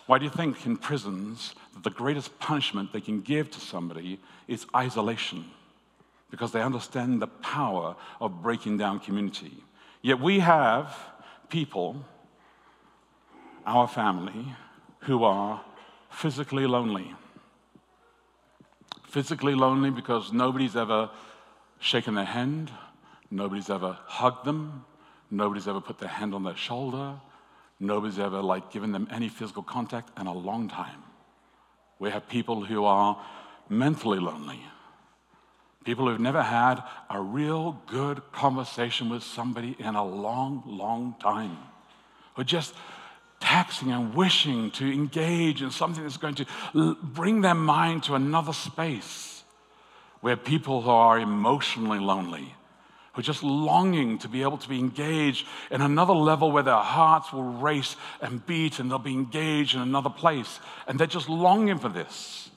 Why 0.06 0.18
do 0.18 0.24
you 0.24 0.30
think 0.30 0.66
in 0.66 0.76
prisons 0.76 1.54
that 1.72 1.82
the 1.82 1.90
greatest 1.90 2.38
punishment 2.38 2.92
they 2.92 3.00
can 3.00 3.20
give 3.22 3.50
to 3.52 3.60
somebody 3.60 4.20
is 4.46 4.66
isolation? 4.76 5.46
Because 6.30 6.52
they 6.52 6.62
understand 6.62 7.22
the 7.22 7.26
power 7.26 7.96
of 8.20 8.42
breaking 8.42 8.76
down 8.76 9.00
community. 9.00 9.52
Yet 10.02 10.20
we 10.20 10.40
have 10.40 10.94
people, 11.48 12.04
our 13.64 13.88
family, 13.88 14.54
who 15.00 15.24
are 15.24 15.62
physically 16.10 16.66
lonely. 16.66 17.14
Physically 19.06 19.54
lonely 19.54 19.90
because 19.90 20.32
nobody's 20.32 20.76
ever 20.76 21.08
shaken 21.78 22.14
their 22.14 22.24
hand, 22.24 22.70
Nobody's 23.30 23.70
ever 23.70 23.98
hugged 24.06 24.44
them. 24.44 24.84
Nobody's 25.30 25.66
ever 25.66 25.80
put 25.80 25.98
their 25.98 26.08
hand 26.08 26.34
on 26.34 26.44
their 26.44 26.56
shoulder. 26.56 27.14
Nobody's 27.80 28.18
ever 28.18 28.40
like 28.40 28.70
given 28.70 28.92
them 28.92 29.08
any 29.10 29.28
physical 29.28 29.62
contact 29.62 30.18
in 30.18 30.26
a 30.26 30.32
long 30.32 30.68
time. 30.68 31.02
We 31.98 32.10
have 32.10 32.28
people 32.28 32.64
who 32.64 32.84
are 32.84 33.20
mentally 33.68 34.18
lonely. 34.18 34.60
People 35.84 36.08
who've 36.08 36.20
never 36.20 36.42
had 36.42 36.82
a 37.10 37.20
real 37.20 37.80
good 37.86 38.22
conversation 38.32 39.10
with 39.10 39.22
somebody 39.22 39.76
in 39.78 39.94
a 39.94 40.04
long, 40.04 40.62
long 40.66 41.14
time. 41.20 41.58
Who 42.34 42.42
are 42.42 42.44
just 42.44 42.74
taxing 43.40 43.92
and 43.92 44.14
wishing 44.14 44.70
to 44.72 44.90
engage 44.90 45.60
in 45.60 45.70
something 45.70 46.02
that's 46.02 46.16
going 46.16 46.36
to 46.36 46.96
bring 47.02 47.42
their 47.42 47.54
mind 47.54 48.04
to 48.04 48.14
another 48.14 48.52
space 48.54 49.44
where 50.22 50.36
people 50.36 50.80
who 50.80 50.90
are 50.90 51.18
emotionally 51.18 51.98
lonely 51.98 52.54
who 53.14 53.20
are 53.20 53.24
just 53.24 53.42
longing 53.42 54.18
to 54.18 54.28
be 54.28 54.42
able 54.42 54.58
to 54.58 54.68
be 54.68 54.78
engaged 54.78 55.46
in 55.70 55.80
another 55.80 56.12
level 56.12 56.50
where 56.50 56.64
their 56.64 56.74
hearts 56.74 57.32
will 57.32 57.44
race 57.44 57.96
and 58.20 58.44
beat 58.44 58.78
and 58.80 58.90
they'll 58.90 58.98
be 58.98 59.12
engaged 59.12 59.76
in 59.76 59.80
another 59.80 60.10
place. 60.10 60.58
And 60.88 60.98
they're 60.98 61.06
just 61.06 61.28
longing 61.28 61.78
for 61.78 61.88
this. 61.88 62.50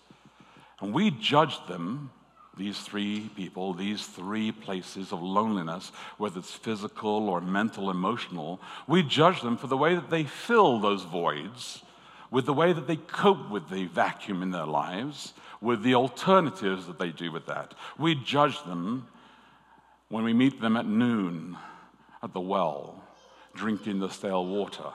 And 0.82 0.94
we 0.94 1.12
judge 1.12 1.66
them, 1.68 2.10
these 2.58 2.80
three 2.80 3.30
people, 3.36 3.74
these 3.74 4.06
three 4.06 4.52
places 4.52 5.12
of 5.12 5.22
loneliness, 5.22 5.92
whether 6.18 6.40
it's 6.40 6.52
physical 6.52 7.30
or 7.30 7.40
mental, 7.40 7.92
emotional, 7.92 8.60
we 8.88 9.04
judge 9.04 9.42
them 9.42 9.58
for 9.58 9.68
the 9.68 9.78
way 9.78 9.94
that 9.94 10.10
they 10.10 10.24
fill 10.24 10.80
those 10.80 11.04
voids, 11.04 11.84
with 12.32 12.48
the 12.48 12.54
way 12.54 12.74
that 12.74 12.88
they 12.88 12.96
cope 12.96 13.50
with 13.52 13.70
the 13.70 13.86
vacuum 13.86 14.42
in 14.42 14.50
their 14.50 14.66
lives, 14.66 15.34
with 15.62 15.84
the 15.84 15.94
alternatives 15.94 16.88
that 16.88 16.98
they 16.98 17.10
do 17.10 17.32
with 17.32 17.46
that. 17.46 17.76
We 17.98 18.16
judge 18.16 18.64
them 18.64 19.08
when 20.10 20.24
we 20.24 20.34
meet 20.34 20.62
them 20.62 20.78
at 20.78 20.86
noon 20.86 21.58
at 22.24 22.34
the 22.34 22.40
well, 22.40 23.04
drinking 23.56 24.00
the 24.00 24.10
stale 24.10 24.46
water. 24.46 24.92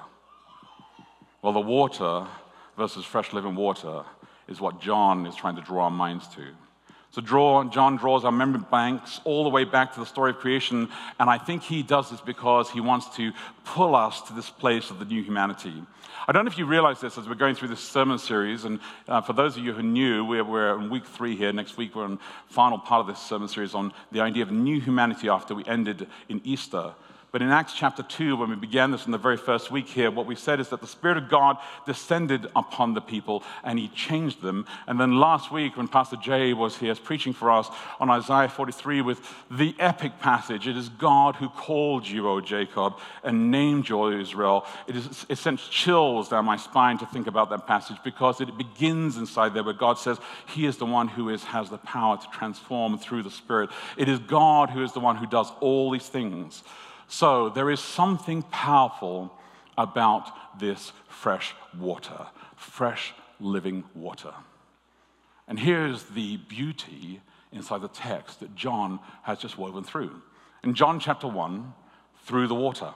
Well, 1.43 1.53
the 1.53 1.61
water 1.61 2.27
versus 2.77 3.05
fresh 3.05 3.33
living 3.33 3.55
water 3.55 4.05
is 4.49 4.61
what 4.61 4.81
John 4.81 5.27
is 5.27 5.37
trying 5.37 5.57
to 5.57 5.63
draw 5.63 5.85
our 5.85 5.91
minds 5.91 6.29
to. 6.29 6.47
So 7.13 7.21
draw, 7.21 7.63
John 7.65 7.97
draws 7.97 8.25
our 8.25 8.33
memory 8.33 8.63
banks 8.71 9.21
all 9.25 9.45
the 9.45 9.51
way 9.51 9.65
back 9.65 9.93
to 9.93 10.01
the 10.01 10.07
story 10.07 10.31
of 10.31 10.39
creation, 10.39 10.89
and 11.21 11.29
I 11.29 11.37
think 11.37 11.63
he 11.63 11.83
does 11.83 12.11
this 12.11 12.23
because 12.23 12.71
he 12.71 12.81
wants 12.81 13.15
to 13.17 13.33
pull 13.65 13.95
us 13.95 14.23
to 14.23 14.33
this 14.33 14.49
place 14.49 14.91
of 14.91 14.99
the 14.99 15.05
new 15.05 15.23
humanity. 15.23 15.75
I 16.27 16.33
don't 16.33 16.47
know 16.47 16.51
if 16.51 16.57
you 16.57 16.65
realize 16.65 17.03
this 17.03 17.19
as 17.19 17.29
we're 17.29 17.35
going 17.35 17.55
through 17.55 17.69
this 17.69 17.81
sermon 17.81 18.19
series, 18.19 18.65
and 18.65 18.81
uh, 19.09 19.21
for 19.21 19.35
those 19.35 19.59
of 19.59 19.63
you 19.63 19.75
who 19.75 19.83
knew, 19.83 20.25
we're, 20.25 20.43
we're 20.43 20.75
in 20.81 20.89
week 20.89 21.05
three 21.05 21.37
here. 21.37 21.53
Next 21.53 21.77
week, 21.77 21.95
we're 21.95 22.07
in 22.07 22.19
final 22.47 22.79
part 22.79 23.03
of 23.03 23.07
this 23.09 23.19
sermon 23.19 23.49
series 23.49 23.75
on 23.75 23.93
the 24.11 24.23
idea 24.23 24.43
of 24.43 24.51
new 24.51 24.81
humanity 24.81 25.29
after 25.29 25.55
we 25.55 25.67
ended 25.67 26.07
in 26.31 26.41
Easter. 26.45 26.95
But 27.33 27.41
in 27.41 27.49
Acts 27.49 27.73
chapter 27.73 28.03
2, 28.03 28.37
when 28.37 28.51
we 28.51 28.57
began 28.57 28.91
this 28.91 29.07
in 29.07 29.11
the 29.11 29.17
very 29.17 29.39
first 29.39 29.71
week 29.71 29.89
here, 29.89 30.11
what 30.11 30.27
we 30.27 30.37
said 30.37 30.61
is 30.61 30.69
that 30.69 30.83
the 30.83 30.87
Spirit 30.87 31.17
of 31.17 31.31
God 31.31 31.57
descended 31.87 32.47
upon 32.55 32.93
the 32.93 33.01
people 33.01 33.43
and 33.65 33.79
He 33.79 33.89
changed 33.89 34.43
them. 34.43 34.67
And 34.87 35.01
then 35.01 35.19
last 35.19 35.51
week, 35.51 35.79
when 35.79 35.89
Pastor 35.89 36.17
Jay 36.17 36.53
was 36.53 36.77
here 36.77 36.95
preaching 36.95 37.33
for 37.33 37.51
us 37.51 37.71
on 37.99 38.11
Isaiah 38.11 38.51
43 38.51 39.01
with 39.01 39.35
the 39.51 39.75
epic 39.79 40.19
passage, 40.21 40.69
it 40.69 40.77
is 40.77 40.91
God 40.91 41.37
who 41.37 41.49
called 41.49 42.07
you, 42.07 42.29
O 42.29 42.43
Jacob, 42.43 42.99
and 43.25 43.51
named 43.51 43.89
you, 43.89 43.99
O 43.99 44.11
Israel. 44.11 44.67
It, 44.87 44.97
is, 44.97 45.25
it 45.31 45.39
sends 45.39 45.67
chills 45.69 46.29
down 46.29 46.45
my 46.45 46.59
spine 46.59 46.99
to 46.99 47.07
think 47.07 47.29
about 47.29 47.49
that 47.49 47.67
passage 47.67 47.97
because 48.05 48.43
it 48.43 48.59
begins 48.59 49.17
inside 49.17 49.55
there 49.55 49.65
where 49.65 49.73
God 49.73 49.99
says 49.99 50.19
He 50.49 50.67
is 50.67 50.77
the 50.77 50.85
one 50.85 51.09
who 51.09 51.31
is, 51.31 51.45
has 51.45 51.71
the 51.71 51.79
power 51.79 52.19
to 52.19 52.27
transform 52.31 52.99
through 52.99 53.23
the 53.23 53.31
Spirit. 53.31 53.71
It 53.97 54.11
is 54.11 54.19
God 54.19 54.69
who 54.69 54.85
is 54.85 54.93
the 54.93 55.01
one 55.01 55.17
who 55.17 55.27
does 55.27 55.51
all 55.61 55.91
these 55.91 56.11
things. 56.11 56.63
So 57.13 57.51
there 57.51 57.71
is 57.71 57.79
something 57.79 58.41
powerful 58.41 59.31
about 59.77 60.59
this 60.59 60.95
fresh 61.09 61.55
water, 61.79 62.29
fresh 62.57 63.13
living 63.39 63.85
water. 63.95 64.33
And 65.47 65.59
here's 65.59 66.05
the 66.05 66.39
beauty 66.39 67.21
inside 67.53 67.83
the 67.83 67.89
text 67.89 68.41
that 68.41 68.55
John 68.55 68.99
has 69.25 69.37
just 69.37 69.59
woven 69.59 69.85
through. 69.85 70.23
In 70.65 70.73
John 70.73 70.99
chapter 70.99 71.29
1, 71.29 71.75
through 72.25 72.47
the 72.47 72.55
water. 72.55 72.95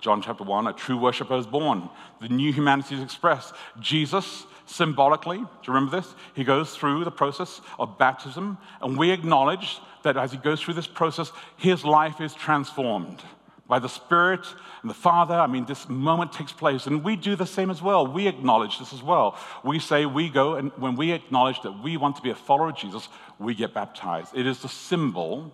John 0.00 0.22
chapter 0.22 0.44
1, 0.44 0.66
a 0.66 0.72
true 0.72 0.96
worshiper 0.96 1.36
is 1.36 1.46
born. 1.46 1.90
The 2.22 2.30
new 2.30 2.50
humanity 2.50 2.94
is 2.94 3.02
expressed. 3.02 3.52
Jesus, 3.78 4.46
symbolically, 4.64 5.36
do 5.36 5.44
you 5.66 5.74
remember 5.74 6.00
this? 6.00 6.14
He 6.32 6.44
goes 6.44 6.74
through 6.74 7.04
the 7.04 7.10
process 7.10 7.60
of 7.78 7.98
baptism, 7.98 8.56
and 8.80 8.96
we 8.96 9.10
acknowledge 9.10 9.80
that 10.06 10.16
as 10.16 10.32
he 10.32 10.38
goes 10.38 10.62
through 10.62 10.74
this 10.74 10.86
process, 10.86 11.32
his 11.56 11.84
life 11.84 12.20
is 12.20 12.32
transformed 12.32 13.22
by 13.68 13.80
the 13.80 13.88
Spirit 13.88 14.46
and 14.82 14.88
the 14.88 14.94
Father. 14.94 15.34
I 15.34 15.48
mean, 15.48 15.64
this 15.66 15.88
moment 15.88 16.32
takes 16.32 16.52
place, 16.52 16.86
and 16.86 17.02
we 17.02 17.16
do 17.16 17.34
the 17.34 17.46
same 17.46 17.70
as 17.70 17.82
well. 17.82 18.06
We 18.06 18.28
acknowledge 18.28 18.78
this 18.78 18.92
as 18.92 19.02
well. 19.02 19.36
We 19.64 19.80
say 19.80 20.06
we 20.06 20.28
go, 20.28 20.54
and 20.54 20.70
when 20.76 20.94
we 20.94 21.10
acknowledge 21.10 21.60
that 21.62 21.82
we 21.82 21.96
want 21.96 22.14
to 22.16 22.22
be 22.22 22.30
a 22.30 22.36
follower 22.36 22.68
of 22.68 22.76
Jesus, 22.76 23.08
we 23.40 23.54
get 23.54 23.74
baptized. 23.74 24.36
It 24.36 24.46
is 24.46 24.60
the 24.60 24.68
symbol, 24.68 25.52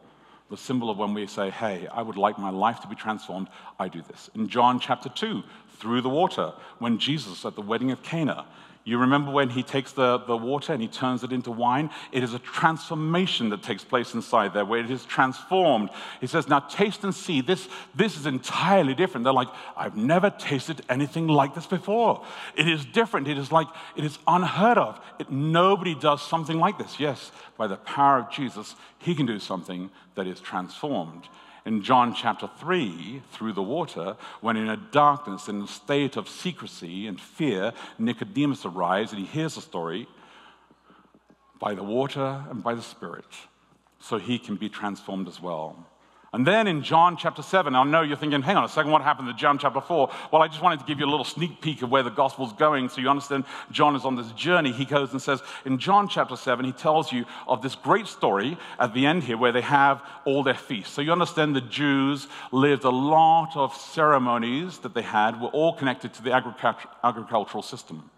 the 0.50 0.58
symbol 0.58 0.90
of 0.90 0.98
when 0.98 1.14
we 1.14 1.26
say, 1.26 1.48
Hey, 1.48 1.88
I 1.90 2.02
would 2.02 2.18
like 2.18 2.38
my 2.38 2.50
life 2.50 2.80
to 2.80 2.88
be 2.88 2.94
transformed, 2.94 3.48
I 3.78 3.88
do 3.88 4.02
this. 4.02 4.28
In 4.34 4.48
John 4.48 4.80
chapter 4.80 5.08
2, 5.08 5.42
through 5.78 6.02
the 6.02 6.10
water, 6.10 6.52
when 6.78 6.98
Jesus 6.98 7.46
at 7.46 7.54
the 7.54 7.62
wedding 7.62 7.90
of 7.90 8.02
Cana, 8.02 8.44
you 8.84 8.98
remember 8.98 9.30
when 9.30 9.50
he 9.50 9.62
takes 9.62 9.92
the, 9.92 10.18
the 10.18 10.36
water 10.36 10.72
and 10.72 10.82
he 10.82 10.88
turns 10.88 11.22
it 11.22 11.32
into 11.32 11.52
wine? 11.52 11.90
It 12.10 12.24
is 12.24 12.34
a 12.34 12.40
transformation 12.40 13.50
that 13.50 13.62
takes 13.62 13.84
place 13.84 14.12
inside 14.12 14.54
there 14.54 14.64
where 14.64 14.80
it 14.80 14.90
is 14.90 15.04
transformed. 15.04 15.90
He 16.20 16.26
says, 16.26 16.48
Now 16.48 16.58
taste 16.60 17.04
and 17.04 17.14
see. 17.14 17.42
This, 17.42 17.68
this 17.94 18.16
is 18.16 18.26
entirely 18.26 18.94
different. 18.94 19.22
They're 19.22 19.32
like, 19.32 19.50
I've 19.76 19.96
never 19.96 20.30
tasted 20.30 20.82
anything 20.88 21.28
like 21.28 21.54
this 21.54 21.66
before. 21.66 22.24
It 22.56 22.68
is 22.68 22.84
different. 22.84 23.28
It 23.28 23.38
is 23.38 23.52
like, 23.52 23.68
it 23.94 24.04
is 24.04 24.18
unheard 24.26 24.78
of. 24.78 25.00
It, 25.20 25.30
nobody 25.30 25.94
does 25.94 26.20
something 26.20 26.58
like 26.58 26.76
this. 26.76 26.98
Yes, 26.98 27.30
by 27.56 27.68
the 27.68 27.76
power 27.76 28.18
of 28.18 28.32
Jesus, 28.32 28.74
he 28.98 29.14
can 29.14 29.26
do 29.26 29.38
something 29.38 29.90
that 30.16 30.26
is 30.26 30.40
transformed 30.40 31.28
in 31.64 31.82
John 31.82 32.14
chapter 32.14 32.50
3 32.58 33.22
through 33.32 33.52
the 33.52 33.62
water, 33.62 34.16
when 34.40 34.56
in 34.56 34.68
a 34.68 34.76
darkness, 34.76 35.48
in 35.48 35.62
a 35.62 35.66
state 35.66 36.16
of 36.16 36.28
secrecy 36.28 37.06
and 37.06 37.20
fear, 37.20 37.72
Nicodemus 37.98 38.64
arrives 38.64 39.12
and 39.12 39.20
he 39.20 39.26
hears 39.26 39.54
the 39.54 39.60
story 39.60 40.08
by 41.60 41.74
the 41.74 41.84
water 41.84 42.44
and 42.50 42.62
by 42.62 42.74
the 42.74 42.82
Spirit, 42.82 43.24
so 44.00 44.18
he 44.18 44.38
can 44.38 44.56
be 44.56 44.68
transformed 44.68 45.28
as 45.28 45.40
well. 45.40 45.86
And 46.34 46.46
then 46.46 46.66
in 46.66 46.82
John 46.82 47.18
chapter 47.18 47.42
7, 47.42 47.74
I 47.74 47.84
know 47.84 48.00
you're 48.00 48.16
thinking, 48.16 48.40
hang 48.40 48.56
on 48.56 48.64
a 48.64 48.68
second, 48.68 48.90
what 48.90 49.02
happened 49.02 49.28
to 49.28 49.34
John 49.34 49.58
chapter 49.58 49.82
4? 49.82 50.10
Well, 50.32 50.40
I 50.40 50.48
just 50.48 50.62
wanted 50.62 50.80
to 50.80 50.86
give 50.86 50.98
you 50.98 51.04
a 51.04 51.10
little 51.10 51.26
sneak 51.26 51.60
peek 51.60 51.82
of 51.82 51.90
where 51.90 52.02
the 52.02 52.08
gospel's 52.08 52.54
going 52.54 52.88
so 52.88 53.02
you 53.02 53.10
understand 53.10 53.44
John 53.70 53.94
is 53.94 54.06
on 54.06 54.16
this 54.16 54.32
journey. 54.32 54.72
He 54.72 54.86
goes 54.86 55.12
and 55.12 55.20
says, 55.20 55.42
in 55.66 55.76
John 55.76 56.08
chapter 56.08 56.34
7, 56.34 56.64
he 56.64 56.72
tells 56.72 57.12
you 57.12 57.26
of 57.46 57.60
this 57.60 57.74
great 57.74 58.06
story 58.06 58.56
at 58.78 58.94
the 58.94 59.04
end 59.04 59.24
here 59.24 59.36
where 59.36 59.52
they 59.52 59.60
have 59.60 60.02
all 60.24 60.42
their 60.42 60.54
feasts. 60.54 60.94
So 60.94 61.02
you 61.02 61.12
understand 61.12 61.54
the 61.54 61.60
Jews 61.60 62.28
lived 62.50 62.84
a 62.84 62.90
lot 62.90 63.54
of 63.54 63.74
ceremonies 63.74 64.78
that 64.78 64.94
they 64.94 65.02
had 65.02 65.38
were 65.38 65.48
all 65.48 65.74
connected 65.74 66.14
to 66.14 66.22
the 66.22 66.32
agricultural 66.32 67.62
system. 67.62 68.10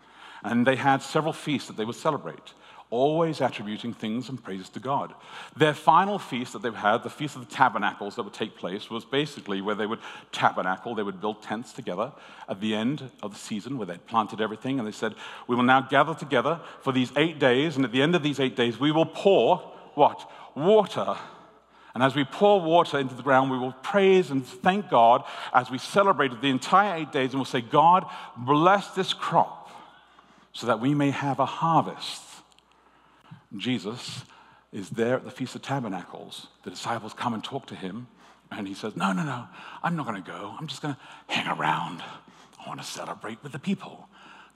And 0.44 0.64
they 0.64 0.76
had 0.76 1.02
several 1.02 1.32
feasts 1.32 1.66
that 1.66 1.76
they 1.76 1.84
would 1.84 1.96
celebrate 1.96 2.54
always 2.90 3.40
attributing 3.40 3.92
things 3.92 4.28
and 4.28 4.42
praises 4.42 4.68
to 4.68 4.80
God. 4.80 5.14
Their 5.56 5.74
final 5.74 6.18
feast 6.18 6.52
that 6.52 6.62
they've 6.62 6.74
had, 6.74 7.02
the 7.02 7.10
Feast 7.10 7.34
of 7.34 7.48
the 7.48 7.54
Tabernacles 7.54 8.16
that 8.16 8.22
would 8.22 8.34
take 8.34 8.56
place, 8.56 8.90
was 8.90 9.04
basically 9.04 9.60
where 9.60 9.74
they 9.74 9.86
would 9.86 10.00
tabernacle, 10.32 10.94
they 10.94 11.02
would 11.02 11.20
build 11.20 11.42
tents 11.42 11.72
together 11.72 12.12
at 12.48 12.60
the 12.60 12.74
end 12.74 13.10
of 13.22 13.32
the 13.32 13.38
season 13.38 13.78
where 13.78 13.86
they'd 13.86 14.06
planted 14.06 14.40
everything, 14.40 14.78
and 14.78 14.86
they 14.86 14.92
said, 14.92 15.14
We 15.46 15.56
will 15.56 15.64
now 15.64 15.80
gather 15.80 16.14
together 16.14 16.60
for 16.80 16.92
these 16.92 17.12
eight 17.16 17.38
days, 17.38 17.76
and 17.76 17.84
at 17.84 17.92
the 17.92 18.02
end 18.02 18.14
of 18.14 18.22
these 18.22 18.40
eight 18.40 18.56
days, 18.56 18.78
we 18.78 18.92
will 18.92 19.06
pour 19.06 19.58
what? 19.94 20.30
Water. 20.54 21.16
And 21.94 22.02
as 22.02 22.14
we 22.14 22.24
pour 22.24 22.60
water 22.60 22.98
into 22.98 23.14
the 23.14 23.22
ground, 23.22 23.50
we 23.50 23.58
will 23.58 23.72
praise 23.72 24.30
and 24.30 24.44
thank 24.44 24.90
God 24.90 25.24
as 25.52 25.70
we 25.70 25.78
celebrated 25.78 26.40
the 26.40 26.50
entire 26.50 26.96
eight 26.96 27.12
days, 27.12 27.30
and 27.30 27.36
we'll 27.36 27.44
say, 27.44 27.60
God, 27.60 28.04
bless 28.36 28.88
this 28.90 29.12
crop 29.12 29.70
so 30.52 30.66
that 30.66 30.80
we 30.80 30.94
may 30.94 31.10
have 31.10 31.38
a 31.38 31.46
harvest 31.46 32.22
Jesus 33.56 34.24
is 34.72 34.90
there 34.90 35.16
at 35.16 35.24
the 35.24 35.30
Feast 35.30 35.54
of 35.54 35.62
Tabernacles. 35.62 36.48
The 36.64 36.70
disciples 36.70 37.14
come 37.14 37.34
and 37.34 37.42
talk 37.42 37.66
to 37.66 37.74
him, 37.74 38.08
and 38.50 38.66
he 38.66 38.74
says, 38.74 38.96
No, 38.96 39.12
no, 39.12 39.24
no, 39.24 39.46
I'm 39.82 39.96
not 39.96 40.06
going 40.06 40.22
to 40.22 40.30
go. 40.30 40.54
I'm 40.58 40.66
just 40.66 40.82
going 40.82 40.94
to 40.94 41.00
hang 41.32 41.46
around. 41.58 42.02
I 42.64 42.68
want 42.68 42.80
to 42.80 42.86
celebrate 42.86 43.42
with 43.42 43.52
the 43.52 43.58
people. 43.58 44.08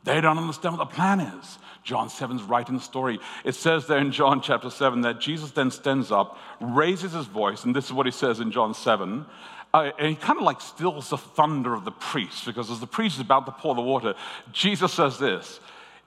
They 0.04 0.20
don't 0.20 0.38
understand 0.38 0.76
what 0.76 0.88
the 0.88 0.94
plan 0.94 1.20
is. 1.20 1.58
John 1.82 2.08
7's 2.08 2.42
right 2.42 2.66
the 2.66 2.78
story. 2.80 3.18
It 3.44 3.54
says 3.54 3.86
there 3.86 3.98
in 3.98 4.12
John 4.12 4.40
chapter 4.40 4.70
7 4.70 5.00
that 5.02 5.20
Jesus 5.20 5.50
then 5.50 5.70
stands 5.70 6.12
up, 6.12 6.38
raises 6.60 7.12
his 7.12 7.26
voice, 7.26 7.64
and 7.64 7.74
this 7.74 7.86
is 7.86 7.92
what 7.92 8.06
he 8.06 8.12
says 8.12 8.40
in 8.40 8.52
John 8.52 8.74
7. 8.74 9.26
Uh, 9.74 9.90
and 9.98 10.08
he 10.08 10.14
kind 10.14 10.38
of 10.38 10.44
like 10.44 10.60
stills 10.60 11.10
the 11.10 11.18
thunder 11.18 11.74
of 11.74 11.84
the 11.84 11.90
priest, 11.90 12.46
because 12.46 12.70
as 12.70 12.80
the 12.80 12.86
priest 12.86 13.16
is 13.16 13.20
about 13.20 13.46
to 13.46 13.52
pour 13.52 13.74
the 13.74 13.82
water, 13.82 14.14
Jesus 14.52 14.92
says 14.92 15.18
this 15.18 15.60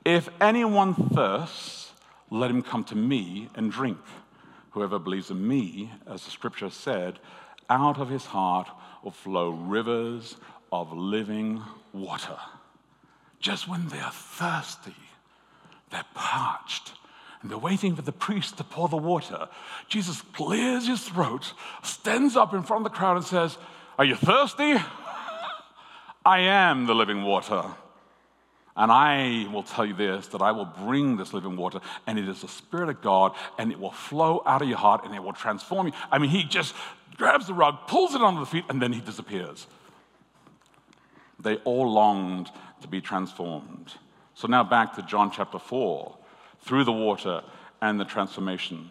If 0.04 0.30
anyone 0.40 0.96
thirsts, 0.96 1.81
let 2.32 2.50
him 2.50 2.64
come 2.64 2.84
to 2.86 2.96
me 2.96 3.50
and 3.54 3.72
drink. 3.72 4.00
Whoever 4.72 4.98
believes 4.98 5.30
in 5.30 5.46
me, 5.48 5.92
as 6.08 6.24
the 6.24 6.32
scripture 6.32 6.70
said, 6.70 7.20
out 7.70 8.00
of 8.00 8.10
his 8.10 8.26
heart 8.26 8.70
will 9.04 9.12
flow 9.12 9.50
rivers 9.50 10.38
of 10.72 10.94
living 10.94 11.62
water. 11.94 12.38
Just 13.40 13.68
when 13.68 13.90
they 13.90 14.00
are 14.00 14.12
thirsty, 14.12 14.96
they're 15.90 16.06
parched, 16.14 16.94
and 17.42 17.52
they're 17.52 17.58
waiting 17.58 17.96
for 17.96 18.02
the 18.02 18.12
priest 18.14 18.58
to 18.58 18.64
pour 18.64 18.88
the 18.88 18.96
water. 18.96 19.50
Jesus 19.90 20.22
clears 20.34 20.88
his 20.88 21.04
throat, 21.04 21.54
stands 21.84 22.38
up 22.38 22.54
in 22.54 22.64
front 22.64 22.86
of 22.86 22.92
the 22.92 22.98
crowd, 22.98 23.18
and 23.18 23.26
says, 23.26 23.58
Are 24.00 24.06
you 24.06 24.16
thirsty? 24.16 24.76
I 26.26 26.40
am 26.40 26.86
the 26.86 26.96
living 26.96 27.24
water. 27.24 27.64
And 28.76 28.92
I 28.92 29.48
will 29.52 29.64
tell 29.64 29.86
you 29.86 29.94
this 29.94 30.28
that 30.28 30.42
I 30.42 30.52
will 30.52 30.66
bring 30.66 31.18
this 31.18 31.34
living 31.34 31.58
water, 31.58 31.82
and 32.08 32.18
it 32.18 32.28
is 32.28 32.42
the 32.42 32.48
Spirit 32.48 32.90
of 32.90 33.02
God, 33.02 33.34
and 33.58 33.72
it 33.72 33.80
will 33.80 33.92
flow 33.92 34.42
out 34.46 34.62
of 34.62 34.68
your 34.68 34.78
heart, 34.78 35.06
and 35.06 35.14
it 35.14 35.22
will 35.22 35.34
transform 35.34 35.88
you. 35.88 35.94
I 36.12 36.18
mean, 36.18 36.30
he 36.30 36.44
just 36.44 36.74
grabs 37.18 37.48
the 37.48 37.54
rug, 37.54 37.88
pulls 37.88 38.16
it 38.16 38.22
onto 38.22 38.40
the 38.40 38.46
feet, 38.46 38.66
and 38.70 38.82
then 38.82 38.94
he 38.94 39.02
disappears. 39.02 39.68
They 41.40 41.56
all 41.58 41.92
longed 41.92 42.50
to 42.82 42.88
be 42.88 43.02
transformed. 43.02 43.94
So 44.36 44.48
now 44.48 44.64
back 44.64 44.96
to 44.96 45.02
John 45.02 45.32
chapter 45.32 45.60
4, 45.60 46.18
through 46.62 46.84
the 46.84 46.92
water 46.92 47.42
and 47.82 48.00
the 48.00 48.06
transformation, 48.06 48.90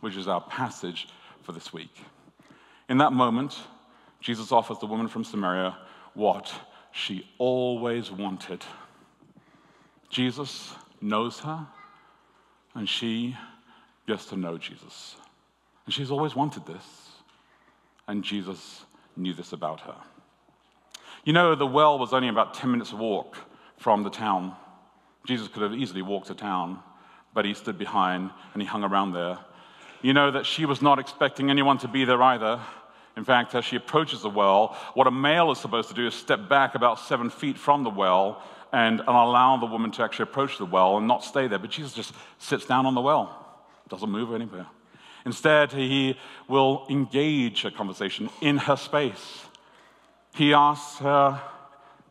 which 0.00 0.16
is 0.16 0.28
our 0.28 0.40
passage 0.40 1.08
for 1.42 1.52
this 1.52 1.72
week. 1.72 1.94
In 2.88 2.98
that 2.98 3.12
moment, 3.12 3.58
Jesus 4.20 4.52
offers 4.52 4.78
the 4.78 4.86
woman 4.86 5.08
from 5.08 5.24
Samaria 5.24 5.76
what 6.14 6.52
she 6.92 7.28
always 7.38 8.10
wanted. 8.10 8.64
Jesus 10.10 10.74
knows 11.00 11.38
her, 11.40 11.66
and 12.74 12.88
she 12.88 13.36
gets 14.06 14.26
to 14.26 14.36
know 14.36 14.58
Jesus. 14.58 15.16
And 15.86 15.94
she's 15.94 16.10
always 16.10 16.34
wanted 16.34 16.66
this, 16.66 16.84
and 18.08 18.22
Jesus 18.22 18.84
knew 19.16 19.32
this 19.32 19.52
about 19.52 19.80
her. 19.80 19.96
You 21.24 21.32
know, 21.32 21.54
the 21.54 21.66
well 21.66 21.98
was 21.98 22.12
only 22.12 22.28
about 22.28 22.54
10 22.54 22.70
minutes' 22.70 22.92
walk 22.92 23.36
from 23.76 24.02
the 24.02 24.10
town. 24.10 24.54
Jesus 25.26 25.48
could 25.48 25.62
have 25.62 25.74
easily 25.74 26.02
walked 26.02 26.26
to 26.26 26.34
town, 26.34 26.80
but 27.32 27.44
he 27.44 27.54
stood 27.54 27.78
behind 27.78 28.30
and 28.52 28.62
he 28.62 28.66
hung 28.66 28.82
around 28.82 29.12
there. 29.12 29.38
You 30.02 30.14
know 30.14 30.30
that 30.30 30.46
she 30.46 30.64
was 30.64 30.80
not 30.80 30.98
expecting 30.98 31.50
anyone 31.50 31.78
to 31.78 31.88
be 31.88 32.04
there 32.04 32.22
either. 32.22 32.60
In 33.16 33.24
fact, 33.24 33.54
as 33.54 33.64
she 33.64 33.76
approaches 33.76 34.22
the 34.22 34.30
well, 34.30 34.76
what 34.94 35.06
a 35.06 35.10
male 35.10 35.50
is 35.50 35.58
supposed 35.58 35.88
to 35.90 35.94
do 35.94 36.06
is 36.06 36.14
step 36.14 36.48
back 36.48 36.74
about 36.74 36.98
seven 36.98 37.28
feet 37.28 37.58
from 37.58 37.84
the 37.84 37.90
well 37.90 38.42
and, 38.72 39.00
and 39.00 39.08
allow 39.08 39.56
the 39.56 39.66
woman 39.66 39.90
to 39.92 40.02
actually 40.02 40.24
approach 40.24 40.58
the 40.58 40.64
well 40.64 40.98
and 40.98 41.06
not 41.06 41.24
stay 41.24 41.48
there. 41.48 41.58
But 41.58 41.70
Jesus 41.70 41.92
just 41.92 42.12
sits 42.38 42.66
down 42.66 42.86
on 42.86 42.94
the 42.94 43.00
well, 43.00 43.64
doesn't 43.88 44.10
move 44.10 44.32
anywhere. 44.32 44.66
Instead, 45.26 45.72
he 45.72 46.16
will 46.48 46.86
engage 46.88 47.64
a 47.64 47.70
conversation 47.70 48.30
in 48.40 48.56
her 48.56 48.76
space. 48.76 49.44
He 50.34 50.54
asks 50.54 50.98
her 51.00 51.40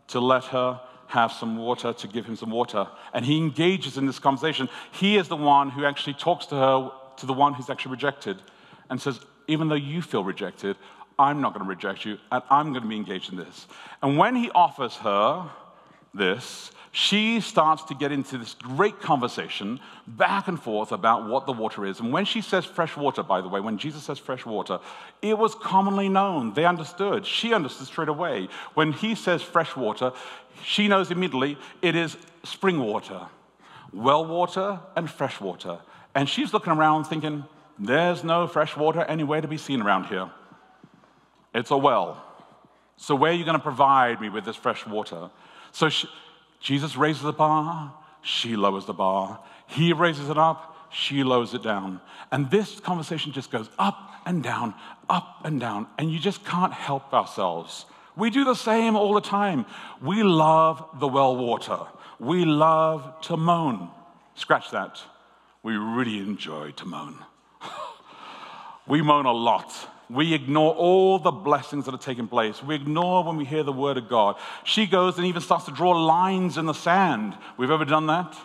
to 0.10 0.20
let 0.20 0.46
her 0.46 0.82
have 1.08 1.32
some 1.32 1.58
water, 1.58 1.92
to 1.92 2.08
give 2.08 2.26
him 2.26 2.36
some 2.36 2.52
water. 2.52 2.88
And 3.14 3.26
he 3.26 3.38
engages 3.38 3.98
in 3.98 4.06
this 4.06 4.20
conversation. 4.20 4.70
He 4.92 5.18
is 5.18 5.28
the 5.28 5.36
one 5.36 5.72
who 5.72 5.86
actually 5.86 6.14
talks 6.14 6.46
to 6.48 6.56
her, 6.56 6.92
to 7.18 7.26
the 7.26 7.34
one 7.34 7.54
who's 7.56 7.70
actually 7.70 7.92
rejected, 7.92 8.42
and 8.90 9.02
says, 9.02 9.20
Even 9.48 9.70
though 9.70 9.76
you 9.76 10.04
feel 10.04 10.24
rejected, 10.24 10.78
I'm 11.18 11.42
not 11.42 11.54
going 11.54 11.66
to 11.66 11.70
reject 11.70 12.06
you, 12.06 12.18
and 12.32 12.44
I'm 12.50 12.72
going 12.72 12.84
to 12.84 12.88
be 12.88 12.96
engaged 12.96 13.32
in 13.32 13.38
this. 13.38 13.68
And 14.04 14.18
when 14.18 14.36
he 14.36 14.52
offers 14.52 14.96
her 14.98 15.50
this, 16.14 16.72
she 16.92 17.40
starts 17.40 17.84
to 17.84 17.94
get 17.94 18.12
into 18.12 18.38
this 18.38 18.56
great 18.56 19.00
conversation 19.00 19.80
back 20.08 20.48
and 20.48 20.60
forth 20.60 20.92
about 20.92 21.30
what 21.30 21.46
the 21.46 21.54
water 21.54 21.86
is. 21.86 22.00
And 22.00 22.12
when 22.12 22.26
she 22.26 22.42
says 22.42 22.66
fresh 22.66 22.98
water, 22.98 23.22
by 23.22 23.42
the 23.42 23.48
way, 23.48 23.60
when 23.60 23.78
Jesus 23.78 24.04
says 24.04 24.18
fresh 24.18 24.46
water, 24.46 24.80
it 25.22 25.38
was 25.38 25.54
commonly 25.54 26.10
known. 26.10 26.54
They 26.56 26.66
understood. 26.66 27.28
She 27.28 27.54
understood 27.54 27.88
straight 27.88 28.10
away. 28.10 28.50
When 28.74 28.92
he 28.92 29.14
says 29.14 29.44
fresh 29.44 29.76
water, 29.76 30.14
she 30.64 30.88
knows 30.88 31.12
immediately 31.12 31.58
it 31.82 31.96
is 31.96 32.18
spring 32.44 32.80
water, 32.80 33.28
well 33.94 34.26
water, 34.26 34.80
and 34.96 35.10
fresh 35.10 35.40
water. 35.40 35.80
And 36.16 36.28
she's 36.28 36.54
looking 36.54 36.74
around 36.74 37.04
thinking, 37.04 37.46
there's 37.78 38.24
no 38.24 38.48
fresh 38.48 38.76
water 38.76 39.02
anywhere 39.02 39.42
to 39.42 39.48
be 39.48 39.58
seen 39.58 39.82
around 39.82 40.06
here. 40.06 40.30
It's 41.54 41.72
a 41.72 41.78
well. 41.78 42.24
So, 42.98 43.16
where 43.16 43.32
are 43.32 43.36
you 43.36 43.46
going 43.46 43.58
to 43.58 43.64
provide 43.64 44.20
me 44.20 44.30
with 44.30 44.44
this 44.44 44.58
fresh 44.58 44.86
water? 44.86 45.30
So, 45.72 45.90
she, 45.90 46.08
Jesus 46.60 46.96
raises 46.96 47.22
the 47.22 47.34
bar, 47.34 47.94
she 48.22 48.56
lowers 48.56 48.86
the 48.86 48.94
bar. 48.94 49.40
He 49.68 49.94
raises 49.94 50.30
it 50.30 50.38
up, 50.38 50.88
she 50.92 51.24
lowers 51.24 51.54
it 51.54 51.64
down. 51.64 52.02
And 52.32 52.50
this 52.50 52.80
conversation 52.80 53.32
just 53.32 53.52
goes 53.52 53.70
up 53.78 54.12
and 54.26 54.44
down, 54.44 54.74
up 55.10 55.42
and 55.44 55.60
down. 55.60 55.88
And 55.98 56.12
you 56.12 56.20
just 56.20 56.44
can't 56.46 56.74
help 56.74 57.14
ourselves. 57.14 57.86
We 58.16 58.30
do 58.30 58.44
the 58.44 58.56
same 58.56 58.96
all 58.96 59.14
the 59.14 59.22
time. 59.22 59.66
We 60.02 60.24
love 60.24 60.86
the 61.00 61.08
well 61.08 61.38
water. 61.38 61.80
We 62.20 62.44
love 62.46 63.22
to 63.22 63.38
moan. 63.38 63.90
Scratch 64.36 64.72
that. 64.72 65.02
We 65.64 65.78
really 65.78 66.18
enjoy 66.20 66.72
to 66.72 66.86
moan. 66.86 67.16
we 68.88 69.02
moan 69.02 69.26
a 69.26 69.32
lot. 69.32 69.74
We 70.10 70.34
ignore 70.34 70.74
all 70.74 71.20
the 71.20 71.32
blessings 71.32 71.86
that 71.86 71.94
are 71.94 72.00
taking 72.00 72.28
place. 72.28 72.64
We 72.64 72.74
ignore 72.74 73.24
when 73.24 73.38
we 73.38 73.46
hear 73.46 73.64
the 73.64 73.72
word 73.72 73.98
of 73.98 74.10
God. 74.10 74.38
She 74.64 74.88
goes 74.88 75.18
and 75.18 75.28
even 75.28 75.42
starts 75.42 75.66
to 75.66 75.72
draw 75.72 75.92
lines 75.92 76.58
in 76.58 76.66
the 76.66 76.74
sand. 76.74 77.38
We've 77.58 77.70
ever 77.70 77.86
done 77.86 78.08
that? 78.08 78.36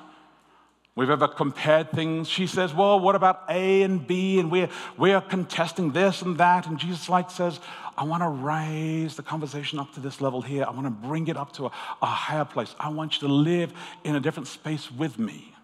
We've 0.96 1.10
ever 1.10 1.26
compared 1.26 1.90
things. 1.90 2.28
She 2.28 2.46
says, 2.46 2.72
Well, 2.72 3.00
what 3.00 3.16
about 3.16 3.44
A 3.48 3.82
and 3.82 4.06
B? 4.06 4.38
And 4.38 4.50
we're, 4.50 4.68
we're 4.96 5.20
contesting 5.22 5.92
this 5.92 6.22
and 6.22 6.38
that. 6.38 6.66
And 6.66 6.78
Jesus 6.78 7.08
like 7.08 7.30
says, 7.30 7.58
I 7.96 8.04
want 8.04 8.22
to 8.22 8.28
raise 8.28 9.16
the 9.16 9.22
conversation 9.22 9.78
up 9.78 9.92
to 9.94 10.00
this 10.00 10.20
level 10.20 10.42
here. 10.42 10.64
I 10.64 10.70
want 10.70 10.86
to 10.86 11.08
bring 11.08 11.28
it 11.28 11.36
up 11.36 11.52
to 11.54 11.66
a, 11.66 11.70
a 12.02 12.06
higher 12.06 12.44
place. 12.44 12.74
I 12.78 12.90
want 12.90 13.14
you 13.14 13.26
to 13.26 13.34
live 13.34 13.72
in 14.04 14.14
a 14.14 14.20
different 14.20 14.48
space 14.48 14.90
with 14.90 15.18
me. 15.18 15.54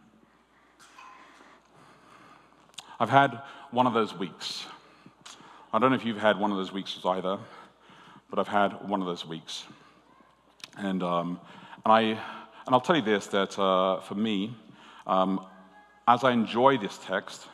I've 2.98 3.10
had 3.10 3.40
one 3.70 3.86
of 3.86 3.94
those 3.94 4.14
weeks. 4.14 4.66
I 5.72 5.78
don't 5.78 5.90
know 5.90 5.96
if 5.96 6.04
you've 6.04 6.18
had 6.18 6.36
one 6.36 6.50
of 6.50 6.56
those 6.56 6.72
weeks 6.72 6.98
either, 7.04 7.38
but 8.28 8.40
I've 8.40 8.48
had 8.48 8.88
one 8.88 9.00
of 9.00 9.06
those 9.06 9.24
weeks. 9.24 9.66
And, 10.76 11.00
um, 11.00 11.40
and, 11.84 11.92
I, 11.92 12.00
and 12.02 12.18
I'll 12.68 12.80
tell 12.80 12.96
you 12.96 13.02
this 13.02 13.28
that 13.28 13.56
uh, 13.56 14.00
for 14.00 14.16
me, 14.16 14.56
um, 15.06 15.46
as 16.08 16.24
I 16.24 16.32
enjoy 16.32 16.76
this 16.76 16.98
text, 16.98 17.46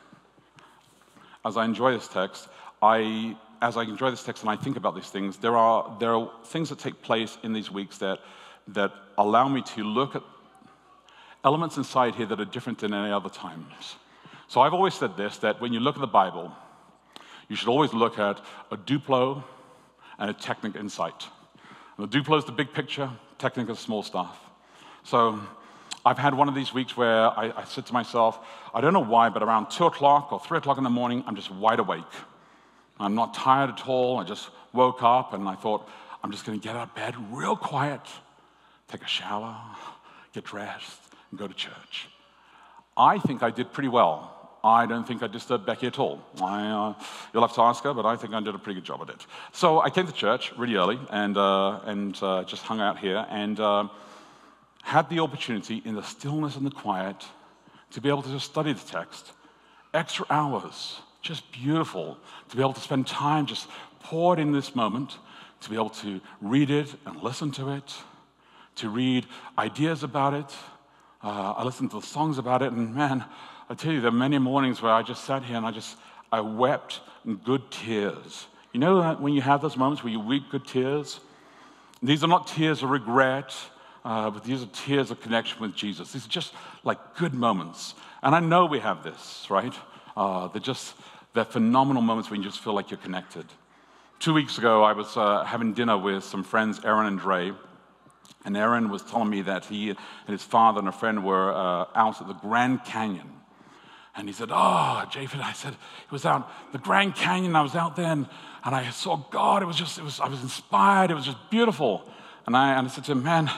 as 1.45 1.59
I 1.59 1.67
enjoy 1.67 1.93
this 1.93 2.09
text, 2.09 2.49
I, 2.81 3.37
as 3.61 3.77
I 3.77 3.83
enjoy 3.83 4.11
this 4.11 4.23
text 4.23 4.43
and 4.43 4.51
I 4.51 4.57
think 4.57 4.79
about 4.79 4.95
these 4.95 5.11
things, 5.11 5.37
there 5.37 5.57
are, 5.57 5.95
there 6.01 6.15
are 6.15 6.31
things 6.47 6.71
that 6.71 6.79
take 6.79 7.03
place 7.03 7.37
in 7.43 7.53
these 7.53 7.71
weeks 7.71 7.99
that, 7.99 8.21
that 8.69 8.93
allow 9.19 9.47
me 9.47 9.61
to 9.75 9.85
look 9.85 10.17
at 10.17 10.23
elements 11.45 11.77
inside 11.77 12.15
here 12.15 12.25
that 12.27 12.41
are 12.41 12.47
different 12.47 12.79
than 12.79 12.95
any 12.95 13.13
other 13.13 13.29
times. 13.29 13.97
So 14.49 14.63
I've 14.63 14.73
always 14.73 14.95
said 14.95 15.19
this 15.19 15.37
that 15.39 15.61
when 15.61 15.75
you 15.75 15.81
look 15.81 15.97
at 15.97 16.01
the 16.01 16.07
Bible, 16.07 16.51
you 17.49 17.57
should 17.57 17.69
always 17.69 17.93
look 17.93 18.19
at 18.19 18.41
a 18.71 18.77
Duplo 18.77 19.43
and 20.19 20.31
a 20.31 20.33
Technic 20.33 20.77
Insight. 20.77 21.27
And 21.97 22.11
the 22.11 22.19
Duplo 22.19 22.39
is 22.39 22.45
the 22.45 22.53
big 22.53 22.73
picture, 22.73 23.11
Technic 23.39 23.69
is 23.69 23.79
small 23.79 24.03
stuff. 24.03 24.39
So 25.05 25.41
I've 26.05 26.19
had 26.19 26.35
one 26.35 26.49
of 26.49 26.55
these 26.55 26.73
weeks 26.73 26.97
where 26.97 27.29
I, 27.39 27.53
I 27.57 27.65
said 27.65 27.87
to 27.87 27.93
myself, 27.93 28.39
I 28.75 28.81
don't 28.81 28.93
know 28.93 29.01
why, 29.05 29.29
but 29.29 29.43
around 29.43 29.71
2 29.71 29.87
o'clock 29.87 30.33
or 30.33 30.41
3 30.41 30.59
o'clock 30.59 30.79
in 30.79 30.85
the 30.85 30.91
morning, 30.91 31.25
I'm 31.27 31.37
just 31.37 31.51
wide 31.51 31.79
awake. 31.79 32.05
I'm 32.99 33.15
not 33.15 33.35
tired 33.35 33.71
at 33.71 33.87
all. 33.87 34.19
I 34.19 34.25
just 34.25 34.49
woke 34.73 35.03
up 35.03 35.35
and 35.35 35.49
I 35.49 35.55
thought, 35.55 35.89
I'm 36.23 36.33
just 36.33 36.45
going 36.45 36.59
to 36.59 36.65
get 36.65 36.77
out 36.77 36.89
of 36.89 36.95
bed 36.95 37.15
real 37.31 37.57
quiet, 37.57 38.01
take 38.89 39.03
a 39.03 39.07
shower, 39.07 39.57
get 40.33 40.45
dressed, 40.45 41.01
and 41.31 41.39
go 41.39 41.47
to 41.47 41.55
church. 41.55 42.09
I 42.97 43.19
think 43.19 43.43
I 43.43 43.51
did 43.51 43.73
pretty 43.73 43.89
well. 43.89 44.36
I 44.67 44.85
don't 44.87 45.07
think 45.07 45.23
I 45.23 45.29
disturbed 45.29 45.65
Becky 45.65 45.87
at 45.87 45.99
all. 45.99 46.21
I, 46.43 46.67
uh, 46.67 46.95
you'll 47.33 47.47
have 47.47 47.55
to 47.55 47.63
ask 47.63 47.85
her, 47.85 47.95
but 47.95 48.05
I 48.05 48.17
think 48.17 48.35
I 48.35 48.41
did 48.41 48.55
a 48.55 48.59
pretty 48.59 48.81
good 48.81 48.85
job 48.85 49.01
at 49.03 49.11
it. 49.11 49.27
So 49.53 49.81
I 49.81 49.91
came 49.91 50.07
to 50.07 50.13
church 50.13 50.53
really 50.59 50.75
early 50.75 50.99
and, 51.11 51.37
uh, 51.37 51.81
and 51.85 52.21
uh, 52.21 52.43
just 52.45 52.63
hung 52.65 52.81
out 52.81 52.99
here 52.99 53.25
and 53.31 53.61
uh, 53.61 53.89
had 54.83 55.09
the 55.09 55.21
opportunity 55.21 55.83
in 55.85 55.95
the 55.95 56.03
stillness 56.03 56.57
and 56.57 56.67
the 56.67 56.73
quiet 56.73 57.25
to 57.93 58.01
be 58.01 58.09
able 58.09 58.23
to 58.23 58.31
just 58.31 58.47
study 58.47 58.73
the 58.73 58.81
text. 58.81 59.33
Extra 59.95 60.27
hours, 60.31 61.01
just 61.23 61.51
beautiful 61.53 62.19
to 62.49 62.57
be 62.57 62.63
able 62.63 62.73
to 62.73 62.81
spend 62.81 63.07
time 63.07 63.47
just 63.47 63.69
poured 64.01 64.41
in 64.41 64.51
this 64.51 64.75
moment, 64.75 65.17
to 65.61 65.71
be 65.71 65.77
able 65.77 65.91
to 65.91 66.21
read 66.41 66.71
it 66.71 66.93
and 67.07 67.23
listen 67.23 67.53
to 67.53 67.71
it, 67.71 67.95
to 68.75 68.89
read 68.89 69.27
ideas 69.57 70.03
about 70.03 70.35
it. 70.35 70.55
Uh, 71.23 71.55
I 71.57 71.65
listened 71.65 71.91
to 71.93 72.01
the 72.01 72.07
songs 72.07 72.39
about 72.39 72.63
it, 72.63 72.73
and 72.73 72.95
man, 72.95 73.25
I 73.69 73.75
tell 73.75 73.93
you, 73.93 74.01
there 74.01 74.09
are 74.09 74.13
many 74.13 74.39
mornings 74.39 74.81
where 74.81 74.93
I 74.93 75.03
just 75.03 75.25
sat 75.25 75.43
here 75.43 75.57
and 75.57 75.67
I 75.67 75.73
just, 75.73 75.97
I 76.31 76.41
wept 76.41 77.01
good 77.45 77.71
tears. 77.71 78.47
You 78.73 78.81
know 78.81 79.15
when 79.15 79.33
you 79.33 79.41
have 79.41 79.61
those 79.61 79.77
moments 79.77 80.05
where 80.05 80.13
you 80.13 80.21
weep 80.21 80.51
good 80.51 80.67
tears? 80.67 81.21
These 82.03 82.23
are 82.23 82.29
not 82.29 82.47
tears 82.47 82.83
of 82.83 82.91
regret, 82.91 83.55
uh, 84.05 84.31
but 84.31 84.45
these 84.45 84.63
are 84.63 84.67
tears 84.67 85.11
of 85.11 85.21
connection 85.21 85.61
with 85.61 85.75
Jesus. 85.75 86.13
These 86.13 86.27
are 86.27 86.31
just 86.31 86.53
like 86.85 87.17
good 87.17 87.35
moments. 87.35 87.95
And 88.23 88.35
I 88.35 88.41
know 88.41 88.67
we 88.67 88.79
have 88.79 89.03
this, 89.03 89.47
right? 89.51 89.75
Uh, 90.17 90.49
they're 90.49 90.61
just, 90.61 90.95
they're 91.35 91.45
phenomenal 91.45 92.03
moments 92.03 92.31
when 92.31 92.43
you 92.43 92.49
just 92.49 92.63
feel 92.63 92.75
like 92.75 92.91
you're 92.91 92.99
connected. 92.99 93.47
Two 94.21 94.33
weeks 94.33 94.59
ago, 94.59 94.85
I 94.85 94.93
was 94.93 95.17
uh, 95.17 95.43
having 95.45 95.75
dinner 95.75 95.99
with 95.99 96.23
some 96.23 96.45
friends, 96.45 96.81
Aaron 96.85 97.07
and 97.07 97.19
Dre. 97.19 97.53
And 98.45 98.57
Aaron 98.57 98.91
was 98.91 99.03
telling 99.03 99.29
me 99.29 99.43
that 99.43 99.65
he 99.65 99.91
and 99.91 99.99
his 100.29 100.43
father 100.43 100.79
and 100.79 100.89
a 100.89 100.93
friend 100.93 101.25
were 101.25 101.53
uh, 101.53 101.87
out 101.95 102.21
at 102.21 102.29
the 102.29 102.35
Grand 102.35 102.85
Canyon. 102.85 103.29
And 104.17 104.29
he 104.29 104.33
said, 104.33 104.49
ah, 104.51 105.05
Oh, 105.05 105.09
Japhet, 105.11 105.41
I 105.41 105.53
said, 105.53 105.75
it 105.75 106.13
was 106.13 106.25
out 106.25 106.51
the 106.73 106.79
Grand 106.79 107.15
Canyon. 107.15 107.55
I 107.55 107.63
was 107.63 107.77
out 107.77 107.97
there 107.97 108.07
and, 108.07 108.27
and 108.65 108.75
I 108.75 108.89
saw 108.91 109.17
God. 109.17 109.63
It 109.63 109.67
was 109.67 109.77
just, 109.77 109.99
it 109.99 110.05
was, 110.05 110.21
I 110.21 110.29
was 110.29 110.43
inspired. 110.43 111.11
It 111.11 111.15
was 111.15 111.27
just 111.27 111.39
beautiful. 111.51 112.03
And 112.47 112.57
I, 112.57 112.79
and 112.79 112.89
I 112.89 112.91
said 112.91 113.05
to 113.05 113.13
him, 113.13 113.23
Man, 113.23 113.51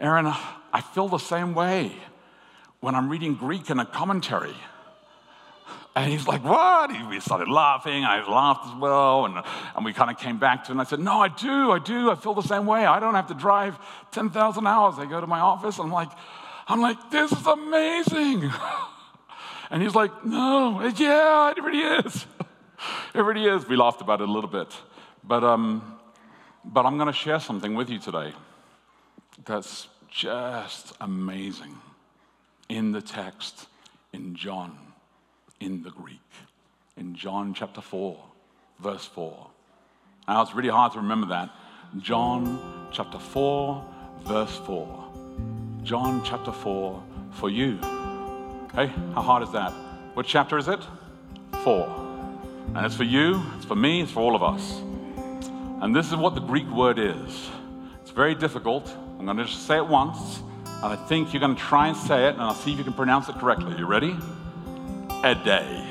Aaron, 0.00 0.26
I 0.26 0.80
feel 0.80 1.08
the 1.08 1.18
same 1.18 1.54
way 1.54 1.92
when 2.80 2.94
I'm 2.94 3.10
reading 3.10 3.34
Greek 3.34 3.68
in 3.68 3.78
a 3.78 3.84
commentary. 3.84 4.54
And 5.94 6.10
he's 6.10 6.26
like, 6.26 6.42
What? 6.44 6.90
We 7.10 7.20
started 7.20 7.48
laughing. 7.48 8.04
I 8.04 8.26
laughed 8.26 8.68
as 8.68 8.80
well. 8.80 9.26
And, 9.26 9.34
and 9.76 9.84
we 9.84 9.92
kind 9.92 10.10
of 10.10 10.16
came 10.16 10.38
back 10.38 10.64
to 10.64 10.70
it. 10.70 10.72
And 10.72 10.80
I 10.80 10.84
said, 10.84 11.00
No, 11.00 11.20
I 11.20 11.28
do. 11.28 11.72
I 11.72 11.78
do. 11.78 12.10
I 12.10 12.14
feel 12.14 12.32
the 12.32 12.42
same 12.42 12.64
way. 12.64 12.86
I 12.86 13.00
don't 13.00 13.14
have 13.14 13.26
to 13.26 13.34
drive 13.34 13.78
10,000 14.12 14.66
hours. 14.66 14.94
I 14.98 15.04
go 15.04 15.20
to 15.20 15.26
my 15.26 15.40
office. 15.40 15.78
I'm 15.78 15.92
like, 15.92 16.10
I'm 16.68 16.80
like, 16.80 17.10
This 17.10 17.32
is 17.32 17.46
amazing. 17.46 18.50
And 19.70 19.82
he's 19.82 19.94
like, 19.94 20.24
No, 20.24 20.82
yeah, 20.96 21.50
it 21.50 21.62
really 21.62 22.06
is. 22.06 22.26
It 23.14 23.20
really 23.20 23.44
is. 23.44 23.68
We 23.68 23.76
laughed 23.76 24.00
about 24.00 24.22
it 24.22 24.28
a 24.28 24.32
little 24.32 24.48
bit. 24.48 24.74
But, 25.22 25.44
um, 25.44 25.98
but 26.64 26.86
I'm 26.86 26.96
going 26.96 27.08
to 27.08 27.12
share 27.12 27.38
something 27.38 27.74
with 27.74 27.90
you 27.90 27.98
today 27.98 28.32
that's 29.44 29.88
just 30.08 30.94
amazing 31.00 31.76
in 32.70 32.92
the 32.92 33.02
text 33.02 33.66
in 34.12 34.34
John, 34.34 34.78
in 35.60 35.82
the 35.82 35.90
Greek, 35.90 36.20
in 36.96 37.14
John 37.14 37.52
chapter 37.52 37.80
4, 37.80 38.18
verse 38.78 39.04
4. 39.06 39.46
Now 40.28 40.42
it's 40.42 40.54
really 40.54 40.68
hard 40.68 40.92
to 40.92 41.00
remember 41.00 41.26
that. 41.28 41.50
John 41.98 42.88
chapter 42.92 43.18
4, 43.18 43.84
verse 44.22 44.56
4. 44.64 45.12
John 45.82 46.22
chapter 46.24 46.52
4 46.52 47.02
for 47.32 47.50
you. 47.50 47.99
Hey, 48.72 48.86
how 48.86 49.22
hard 49.22 49.42
is 49.42 49.50
that? 49.50 49.72
What 50.14 50.26
chapter 50.26 50.56
is 50.56 50.68
it? 50.68 50.78
4. 51.64 51.88
And 52.76 52.86
it's 52.86 52.94
for 52.94 53.02
you, 53.02 53.42
it's 53.56 53.64
for 53.64 53.74
me, 53.74 54.00
it's 54.00 54.12
for 54.12 54.20
all 54.20 54.36
of 54.36 54.44
us. 54.44 54.78
And 55.82 55.94
this 55.94 56.06
is 56.06 56.14
what 56.14 56.36
the 56.36 56.40
Greek 56.40 56.70
word 56.70 56.96
is. 57.00 57.50
It's 58.00 58.12
very 58.12 58.36
difficult. 58.36 58.88
I'm 59.18 59.24
going 59.24 59.38
to 59.38 59.44
just 59.44 59.66
say 59.66 59.76
it 59.76 59.86
once, 59.88 60.40
and 60.64 60.84
I 60.84 60.94
think 60.94 61.32
you're 61.34 61.40
going 61.40 61.56
to 61.56 61.60
try 61.60 61.88
and 61.88 61.96
say 61.96 62.28
it, 62.28 62.34
and 62.34 62.42
I'll 62.42 62.54
see 62.54 62.72
if 62.72 62.78
you 62.78 62.84
can 62.84 62.92
pronounce 62.92 63.28
it 63.28 63.34
correctly. 63.40 63.76
You 63.76 63.86
ready? 63.86 64.16
Ede. 65.24 65.84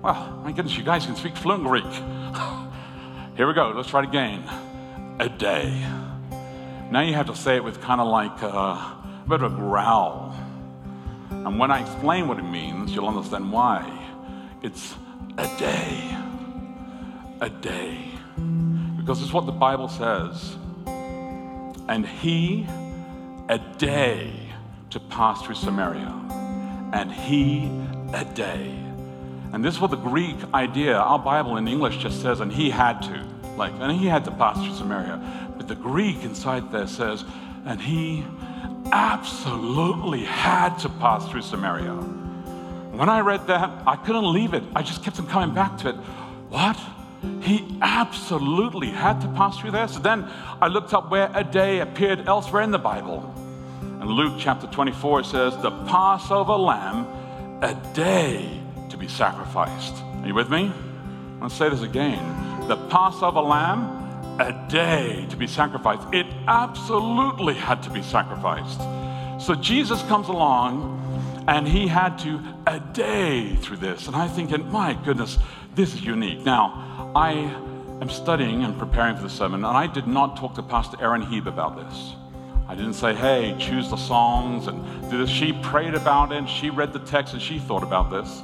Well, 0.00 0.40
my 0.42 0.52
goodness, 0.52 0.74
you 0.74 0.84
guys 0.84 1.04
can 1.04 1.16
speak 1.16 1.36
fluent 1.36 1.64
Greek. 1.64 1.84
Here 3.36 3.46
we 3.46 3.52
go. 3.52 3.74
Let's 3.76 3.90
try 3.90 4.04
it 4.04 4.08
again. 4.08 4.42
Ede. 5.20 5.86
Now 6.90 7.02
you 7.02 7.12
have 7.12 7.26
to 7.26 7.36
say 7.36 7.56
it 7.56 7.64
with 7.64 7.82
kind 7.82 8.00
of 8.00 8.06
like 8.08 8.40
a, 8.40 8.46
a 8.46 9.24
bit 9.28 9.42
of 9.42 9.52
a 9.52 9.54
growl. 9.54 10.23
And 11.44 11.58
when 11.58 11.70
I 11.70 11.80
explain 11.80 12.28
what 12.28 12.38
it 12.38 12.44
means, 12.44 12.94
you'll 12.94 13.08
understand 13.08 13.52
why. 13.52 13.82
It's 14.62 14.94
a 15.36 15.46
day. 15.58 16.16
A 17.40 17.50
day. 17.50 18.08
Because 18.96 19.22
it's 19.22 19.32
what 19.32 19.46
the 19.46 19.52
Bible 19.52 19.88
says 19.88 20.56
and 21.88 22.06
he 22.06 22.66
a 23.48 23.58
day 23.78 24.32
to 24.90 25.00
pass 25.00 25.42
through 25.42 25.54
Samaria, 25.54 26.12
and 26.92 27.12
he 27.12 27.70
a 28.12 28.24
day. 28.24 28.74
And 29.52 29.64
this 29.64 29.74
is 29.74 29.80
what 29.80 29.90
the 29.90 29.96
Greek 29.96 30.36
idea, 30.52 30.96
our 30.96 31.18
Bible 31.18 31.56
in 31.56 31.68
English 31.68 31.98
just 31.98 32.22
says, 32.22 32.40
and 32.40 32.52
he 32.52 32.70
had 32.70 33.00
to. 33.02 33.24
Like, 33.56 33.72
and 33.80 33.92
he 33.92 34.06
had 34.06 34.24
to 34.24 34.30
pass 34.32 34.56
through 34.64 34.74
Samaria. 34.74 35.52
But 35.56 35.68
the 35.68 35.76
Greek 35.76 36.24
inside 36.24 36.72
there 36.72 36.86
says, 36.86 37.24
and 37.64 37.80
he 37.80 38.24
absolutely 38.94 40.22
had 40.24 40.76
to 40.78 40.88
pass 40.88 41.28
through 41.28 41.42
Samaria. 41.42 41.94
When 42.92 43.08
I 43.08 43.20
read 43.20 43.48
that, 43.48 43.82
I 43.88 43.96
couldn't 43.96 44.32
leave 44.32 44.54
it. 44.54 44.62
I 44.76 44.82
just 44.82 45.02
kept 45.02 45.18
on 45.18 45.26
coming 45.26 45.52
back 45.52 45.78
to 45.78 45.88
it. 45.88 45.96
What? 46.48 46.78
He 47.42 47.76
absolutely 47.82 48.90
had 48.90 49.20
to 49.22 49.28
pass 49.28 49.58
through 49.58 49.72
there. 49.72 49.88
So 49.88 49.98
then 49.98 50.30
I 50.62 50.68
looked 50.68 50.94
up 50.94 51.10
where 51.10 51.28
a 51.34 51.42
day 51.42 51.80
appeared 51.80 52.28
elsewhere 52.28 52.62
in 52.62 52.70
the 52.70 52.78
Bible. 52.78 53.34
In 54.00 54.06
Luke 54.06 54.34
chapter 54.38 54.68
24, 54.68 55.20
it 55.20 55.26
says, 55.26 55.56
The 55.56 55.72
Passover 55.86 56.52
lamb, 56.52 57.06
a 57.62 57.74
day 57.94 58.48
to 58.90 58.96
be 58.96 59.08
sacrificed. 59.08 59.94
Are 60.22 60.26
you 60.28 60.34
with 60.34 60.50
me? 60.50 60.70
I'll 61.42 61.50
say 61.50 61.68
this 61.68 61.82
again. 61.82 62.22
The 62.68 62.76
Passover 62.88 63.40
lamb, 63.40 64.03
a 64.38 64.52
day 64.68 65.26
to 65.30 65.36
be 65.36 65.46
sacrificed. 65.46 66.02
It 66.12 66.26
absolutely 66.48 67.54
had 67.54 67.82
to 67.84 67.90
be 67.90 68.02
sacrificed. 68.02 68.80
So 69.40 69.54
Jesus 69.54 70.02
comes 70.02 70.28
along 70.28 71.00
and 71.46 71.68
he 71.68 71.86
had 71.86 72.18
to 72.20 72.40
a 72.66 72.80
day 72.80 73.56
through 73.56 73.76
this. 73.76 74.06
And 74.06 74.16
I 74.16 74.28
thinking, 74.28 74.70
my 74.70 74.94
goodness, 75.04 75.38
this 75.74 75.94
is 75.94 76.02
unique. 76.02 76.44
Now, 76.44 77.12
I 77.14 77.32
am 78.00 78.08
studying 78.08 78.64
and 78.64 78.78
preparing 78.78 79.16
for 79.16 79.22
the 79.22 79.30
sermon, 79.30 79.64
and 79.64 79.76
I 79.76 79.86
did 79.86 80.06
not 80.06 80.36
talk 80.36 80.54
to 80.54 80.62
Pastor 80.62 80.96
Aaron 81.00 81.22
Heeb 81.22 81.46
about 81.46 81.76
this. 81.76 82.14
I 82.66 82.74
didn't 82.74 82.94
say, 82.94 83.14
hey, 83.14 83.54
choose 83.58 83.90
the 83.90 83.96
songs 83.96 84.66
and 84.68 85.10
do 85.10 85.18
this. 85.18 85.28
She 85.28 85.52
prayed 85.52 85.94
about 85.94 86.32
it, 86.32 86.48
she 86.48 86.70
read 86.70 86.92
the 86.92 86.98
text, 87.00 87.34
and 87.34 87.42
she 87.42 87.58
thought 87.58 87.82
about 87.82 88.10
this. 88.10 88.42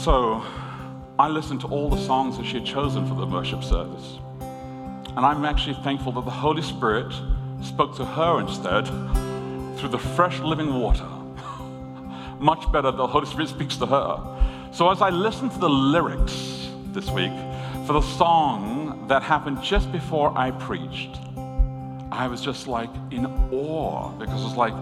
So 0.00 0.44
I 1.18 1.28
listened 1.28 1.60
to 1.62 1.66
all 1.68 1.88
the 1.88 1.96
songs 1.96 2.36
that 2.36 2.44
she 2.46 2.54
had 2.54 2.66
chosen 2.66 3.08
for 3.08 3.14
the 3.14 3.26
worship 3.26 3.64
service. 3.64 4.18
And 5.16 5.26
I'm 5.26 5.44
actually 5.44 5.76
thankful 5.82 6.12
that 6.12 6.24
the 6.24 6.30
Holy 6.30 6.62
Spirit 6.62 7.12
spoke 7.62 7.96
to 7.96 8.04
her 8.04 8.40
instead 8.40 8.86
through 9.78 9.90
the 9.90 9.98
fresh 9.98 10.38
living 10.40 10.74
water. 10.74 11.06
Much 12.38 12.70
better, 12.72 12.90
the 12.90 13.06
Holy 13.06 13.26
Spirit 13.26 13.48
speaks 13.48 13.76
to 13.76 13.86
her. 13.86 14.70
So 14.72 14.90
as 14.90 15.02
I 15.02 15.10
listened 15.10 15.52
to 15.52 15.58
the 15.58 15.68
lyrics, 15.68 16.62
this 16.92 17.10
week 17.10 17.32
for 17.86 17.94
the 17.94 18.02
song 18.02 19.06
that 19.08 19.22
happened 19.22 19.62
just 19.62 19.90
before 19.90 20.36
I 20.36 20.50
preached. 20.50 21.18
I 22.10 22.28
was 22.28 22.42
just 22.42 22.66
like 22.66 22.90
in 23.10 23.26
awe 23.50 24.10
because 24.18 24.44
it's 24.44 24.56
like, 24.56 24.74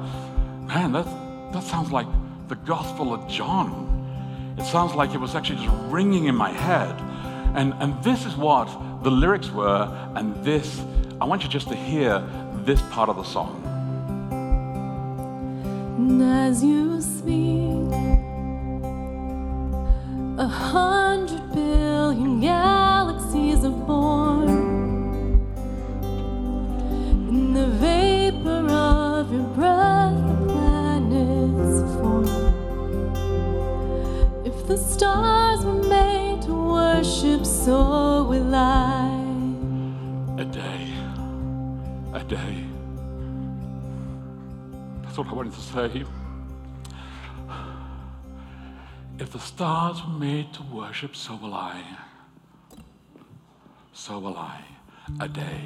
man, 0.67 0.93
that, 0.93 1.07
that 1.53 1.63
sounds 1.63 1.93
like 1.93 2.07
the 2.49 2.57
Gospel 2.57 3.15
of 3.15 3.29
John. 3.29 4.55
It 4.59 4.65
sounds 4.65 4.95
like 4.95 5.15
it 5.15 5.19
was 5.21 5.37
actually 5.37 5.65
just 5.65 5.77
ringing 5.85 6.25
in 6.25 6.35
my 6.35 6.51
head. 6.51 7.01
And, 7.55 7.75
and 7.75 8.03
this 8.03 8.27
is 8.27 8.37
what 8.37 8.69
the 9.03 9.11
lyrics 9.11 9.51
were, 9.51 9.89
and 10.15 10.35
this, 10.45 10.83
I 11.21 11.25
want 11.25 11.43
you 11.43 11.49
just 11.49 11.69
to 11.69 11.75
hear 11.75 12.23
this 12.65 12.81
part 12.91 13.09
of 13.09 13.17
the 13.17 13.25
song. 13.25 13.67
As 16.23 16.63
you 16.63 17.01
speak, 17.01 17.93
a 20.39 20.47
hundred 20.47 21.55
wanted 45.41 45.55
to 45.55 45.61
say. 45.63 46.05
If 49.19 49.33
the 49.33 49.39
stars 49.39 50.03
were 50.05 50.19
made 50.19 50.53
to 50.53 50.63
worship, 50.65 51.17
so 51.17 51.35
will 51.35 51.55
I. 51.55 51.83
So 53.95 54.19
will 54.19 54.37
I. 54.37 54.63
A 55.21 55.29
day. 55.29 55.63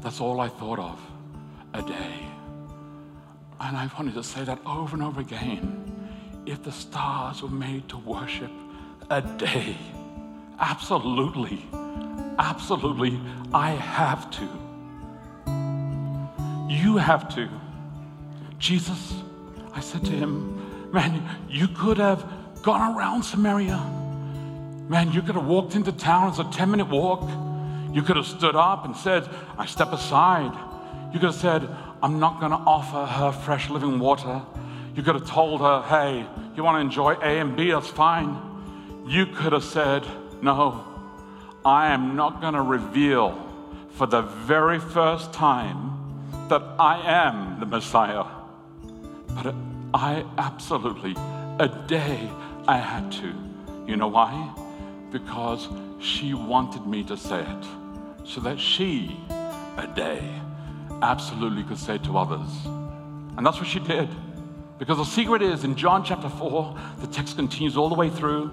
That's 0.00 0.20
all 0.20 0.40
I 0.40 0.48
thought 0.48 0.80
of. 0.80 1.00
A 1.72 1.82
day. 1.82 2.16
And 3.60 3.76
I 3.76 3.88
wanted 3.96 4.14
to 4.14 4.24
say 4.24 4.42
that 4.42 4.58
over 4.66 4.96
and 4.96 5.04
over 5.04 5.20
again. 5.20 5.62
If 6.44 6.64
the 6.64 6.72
stars 6.72 7.42
were 7.42 7.56
made 7.66 7.88
to 7.90 7.98
worship, 7.98 8.50
a 9.08 9.22
day. 9.22 9.76
Absolutely. 10.58 11.64
Absolutely. 12.40 13.20
I 13.52 13.70
have 13.70 14.32
to. 14.32 14.48
You 16.68 16.96
have 16.96 17.32
to. 17.36 17.48
Jesus, 18.64 19.12
I 19.74 19.80
said 19.80 20.02
to 20.06 20.10
him, 20.10 20.90
man, 20.90 21.22
you 21.50 21.68
could 21.68 21.98
have 21.98 22.24
gone 22.62 22.96
around 22.96 23.22
Samaria. 23.22 23.76
Man, 24.88 25.12
you 25.12 25.20
could 25.20 25.34
have 25.34 25.44
walked 25.44 25.74
into 25.74 25.92
town. 25.92 26.30
It's 26.30 26.38
a 26.38 26.44
10 26.44 26.70
minute 26.70 26.88
walk. 26.88 27.28
You 27.92 28.00
could 28.00 28.16
have 28.16 28.24
stood 28.24 28.56
up 28.56 28.86
and 28.86 28.96
said, 28.96 29.28
I 29.58 29.66
step 29.66 29.92
aside. 29.92 30.50
You 31.12 31.20
could 31.20 31.32
have 31.32 31.34
said, 31.34 31.68
I'm 32.02 32.18
not 32.18 32.40
going 32.40 32.52
to 32.52 32.56
offer 32.56 33.04
her 33.04 33.32
fresh 33.32 33.68
living 33.68 33.98
water. 33.98 34.40
You 34.96 35.02
could 35.02 35.16
have 35.16 35.28
told 35.28 35.60
her, 35.60 35.82
hey, 35.82 36.26
you 36.56 36.64
want 36.64 36.76
to 36.76 36.80
enjoy 36.80 37.16
A 37.20 37.40
and 37.40 37.54
B, 37.54 37.70
that's 37.70 37.88
fine. 37.88 38.34
You 39.06 39.26
could 39.26 39.52
have 39.52 39.64
said, 39.64 40.06
no, 40.40 40.86
I 41.66 41.92
am 41.92 42.16
not 42.16 42.40
going 42.40 42.54
to 42.54 42.62
reveal 42.62 43.46
for 43.90 44.06
the 44.06 44.22
very 44.22 44.78
first 44.78 45.34
time 45.34 46.48
that 46.48 46.62
I 46.78 47.02
am 47.06 47.60
the 47.60 47.66
Messiah. 47.66 48.24
But 49.34 49.54
I 49.92 50.24
absolutely, 50.38 51.14
a 51.58 51.68
day 51.86 52.30
I 52.66 52.78
had 52.78 53.12
to. 53.12 53.32
You 53.86 53.96
know 53.96 54.08
why? 54.08 54.54
Because 55.12 55.68
she 56.00 56.34
wanted 56.34 56.86
me 56.86 57.04
to 57.04 57.16
say 57.16 57.40
it 57.40 57.66
so 58.24 58.40
that 58.40 58.58
she, 58.58 59.16
a 59.28 59.86
day, 59.94 60.22
absolutely 61.02 61.62
could 61.64 61.78
say 61.78 61.98
to 61.98 62.16
others. 62.16 62.48
And 63.36 63.44
that's 63.44 63.58
what 63.58 63.68
she 63.68 63.80
did. 63.80 64.08
Because 64.78 64.98
the 64.98 65.04
secret 65.04 65.42
is 65.42 65.64
in 65.64 65.76
John 65.76 66.04
chapter 66.04 66.28
4, 66.28 66.76
the 67.00 67.06
text 67.06 67.36
continues 67.36 67.76
all 67.76 67.88
the 67.88 67.94
way 67.94 68.10
through, 68.10 68.50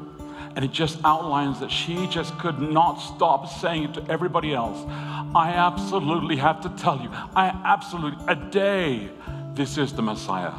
and 0.55 0.65
it 0.65 0.71
just 0.71 0.99
outlines 1.03 1.59
that 1.61 1.71
she 1.71 2.07
just 2.07 2.37
could 2.37 2.59
not 2.59 2.95
stop 2.97 3.47
saying 3.47 3.85
it 3.85 3.93
to 3.95 4.05
everybody 4.09 4.53
else. 4.53 4.85
I 5.33 5.53
absolutely 5.55 6.35
have 6.37 6.61
to 6.61 6.69
tell 6.81 7.01
you, 7.01 7.09
I 7.35 7.47
absolutely, 7.63 8.23
a 8.27 8.35
day, 8.35 9.09
this 9.53 9.77
is 9.77 9.93
the 9.93 10.01
Messiah. 10.01 10.53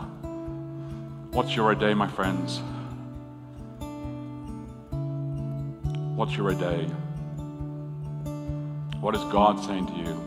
What's 1.32 1.56
your 1.56 1.74
day, 1.74 1.94
my 1.94 2.08
friends? 2.08 2.60
What's 6.14 6.36
your 6.36 6.52
day? 6.52 6.84
What 9.00 9.16
is 9.16 9.22
God 9.32 9.58
saying 9.64 9.86
to 9.86 9.94
you? 9.94 10.22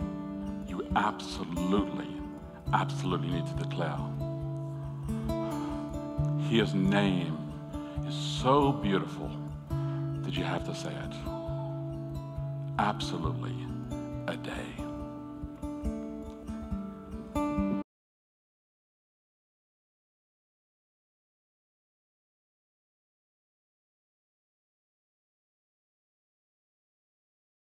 You 0.68 0.88
absolutely, 0.96 2.08
absolutely 2.74 3.28
need 3.28 3.46
to 3.46 3.54
declare. 3.54 4.00
His 6.50 6.74
name 6.74 7.38
is 8.08 8.16
so 8.16 8.72
beautiful 8.72 9.30
that 10.24 10.34
you 10.36 10.44
have 10.44 10.66
to 10.66 10.74
say 10.74 10.90
it. 10.90 11.16
Absolutely 12.80 13.56
a 14.26 14.36
day. 14.38 14.85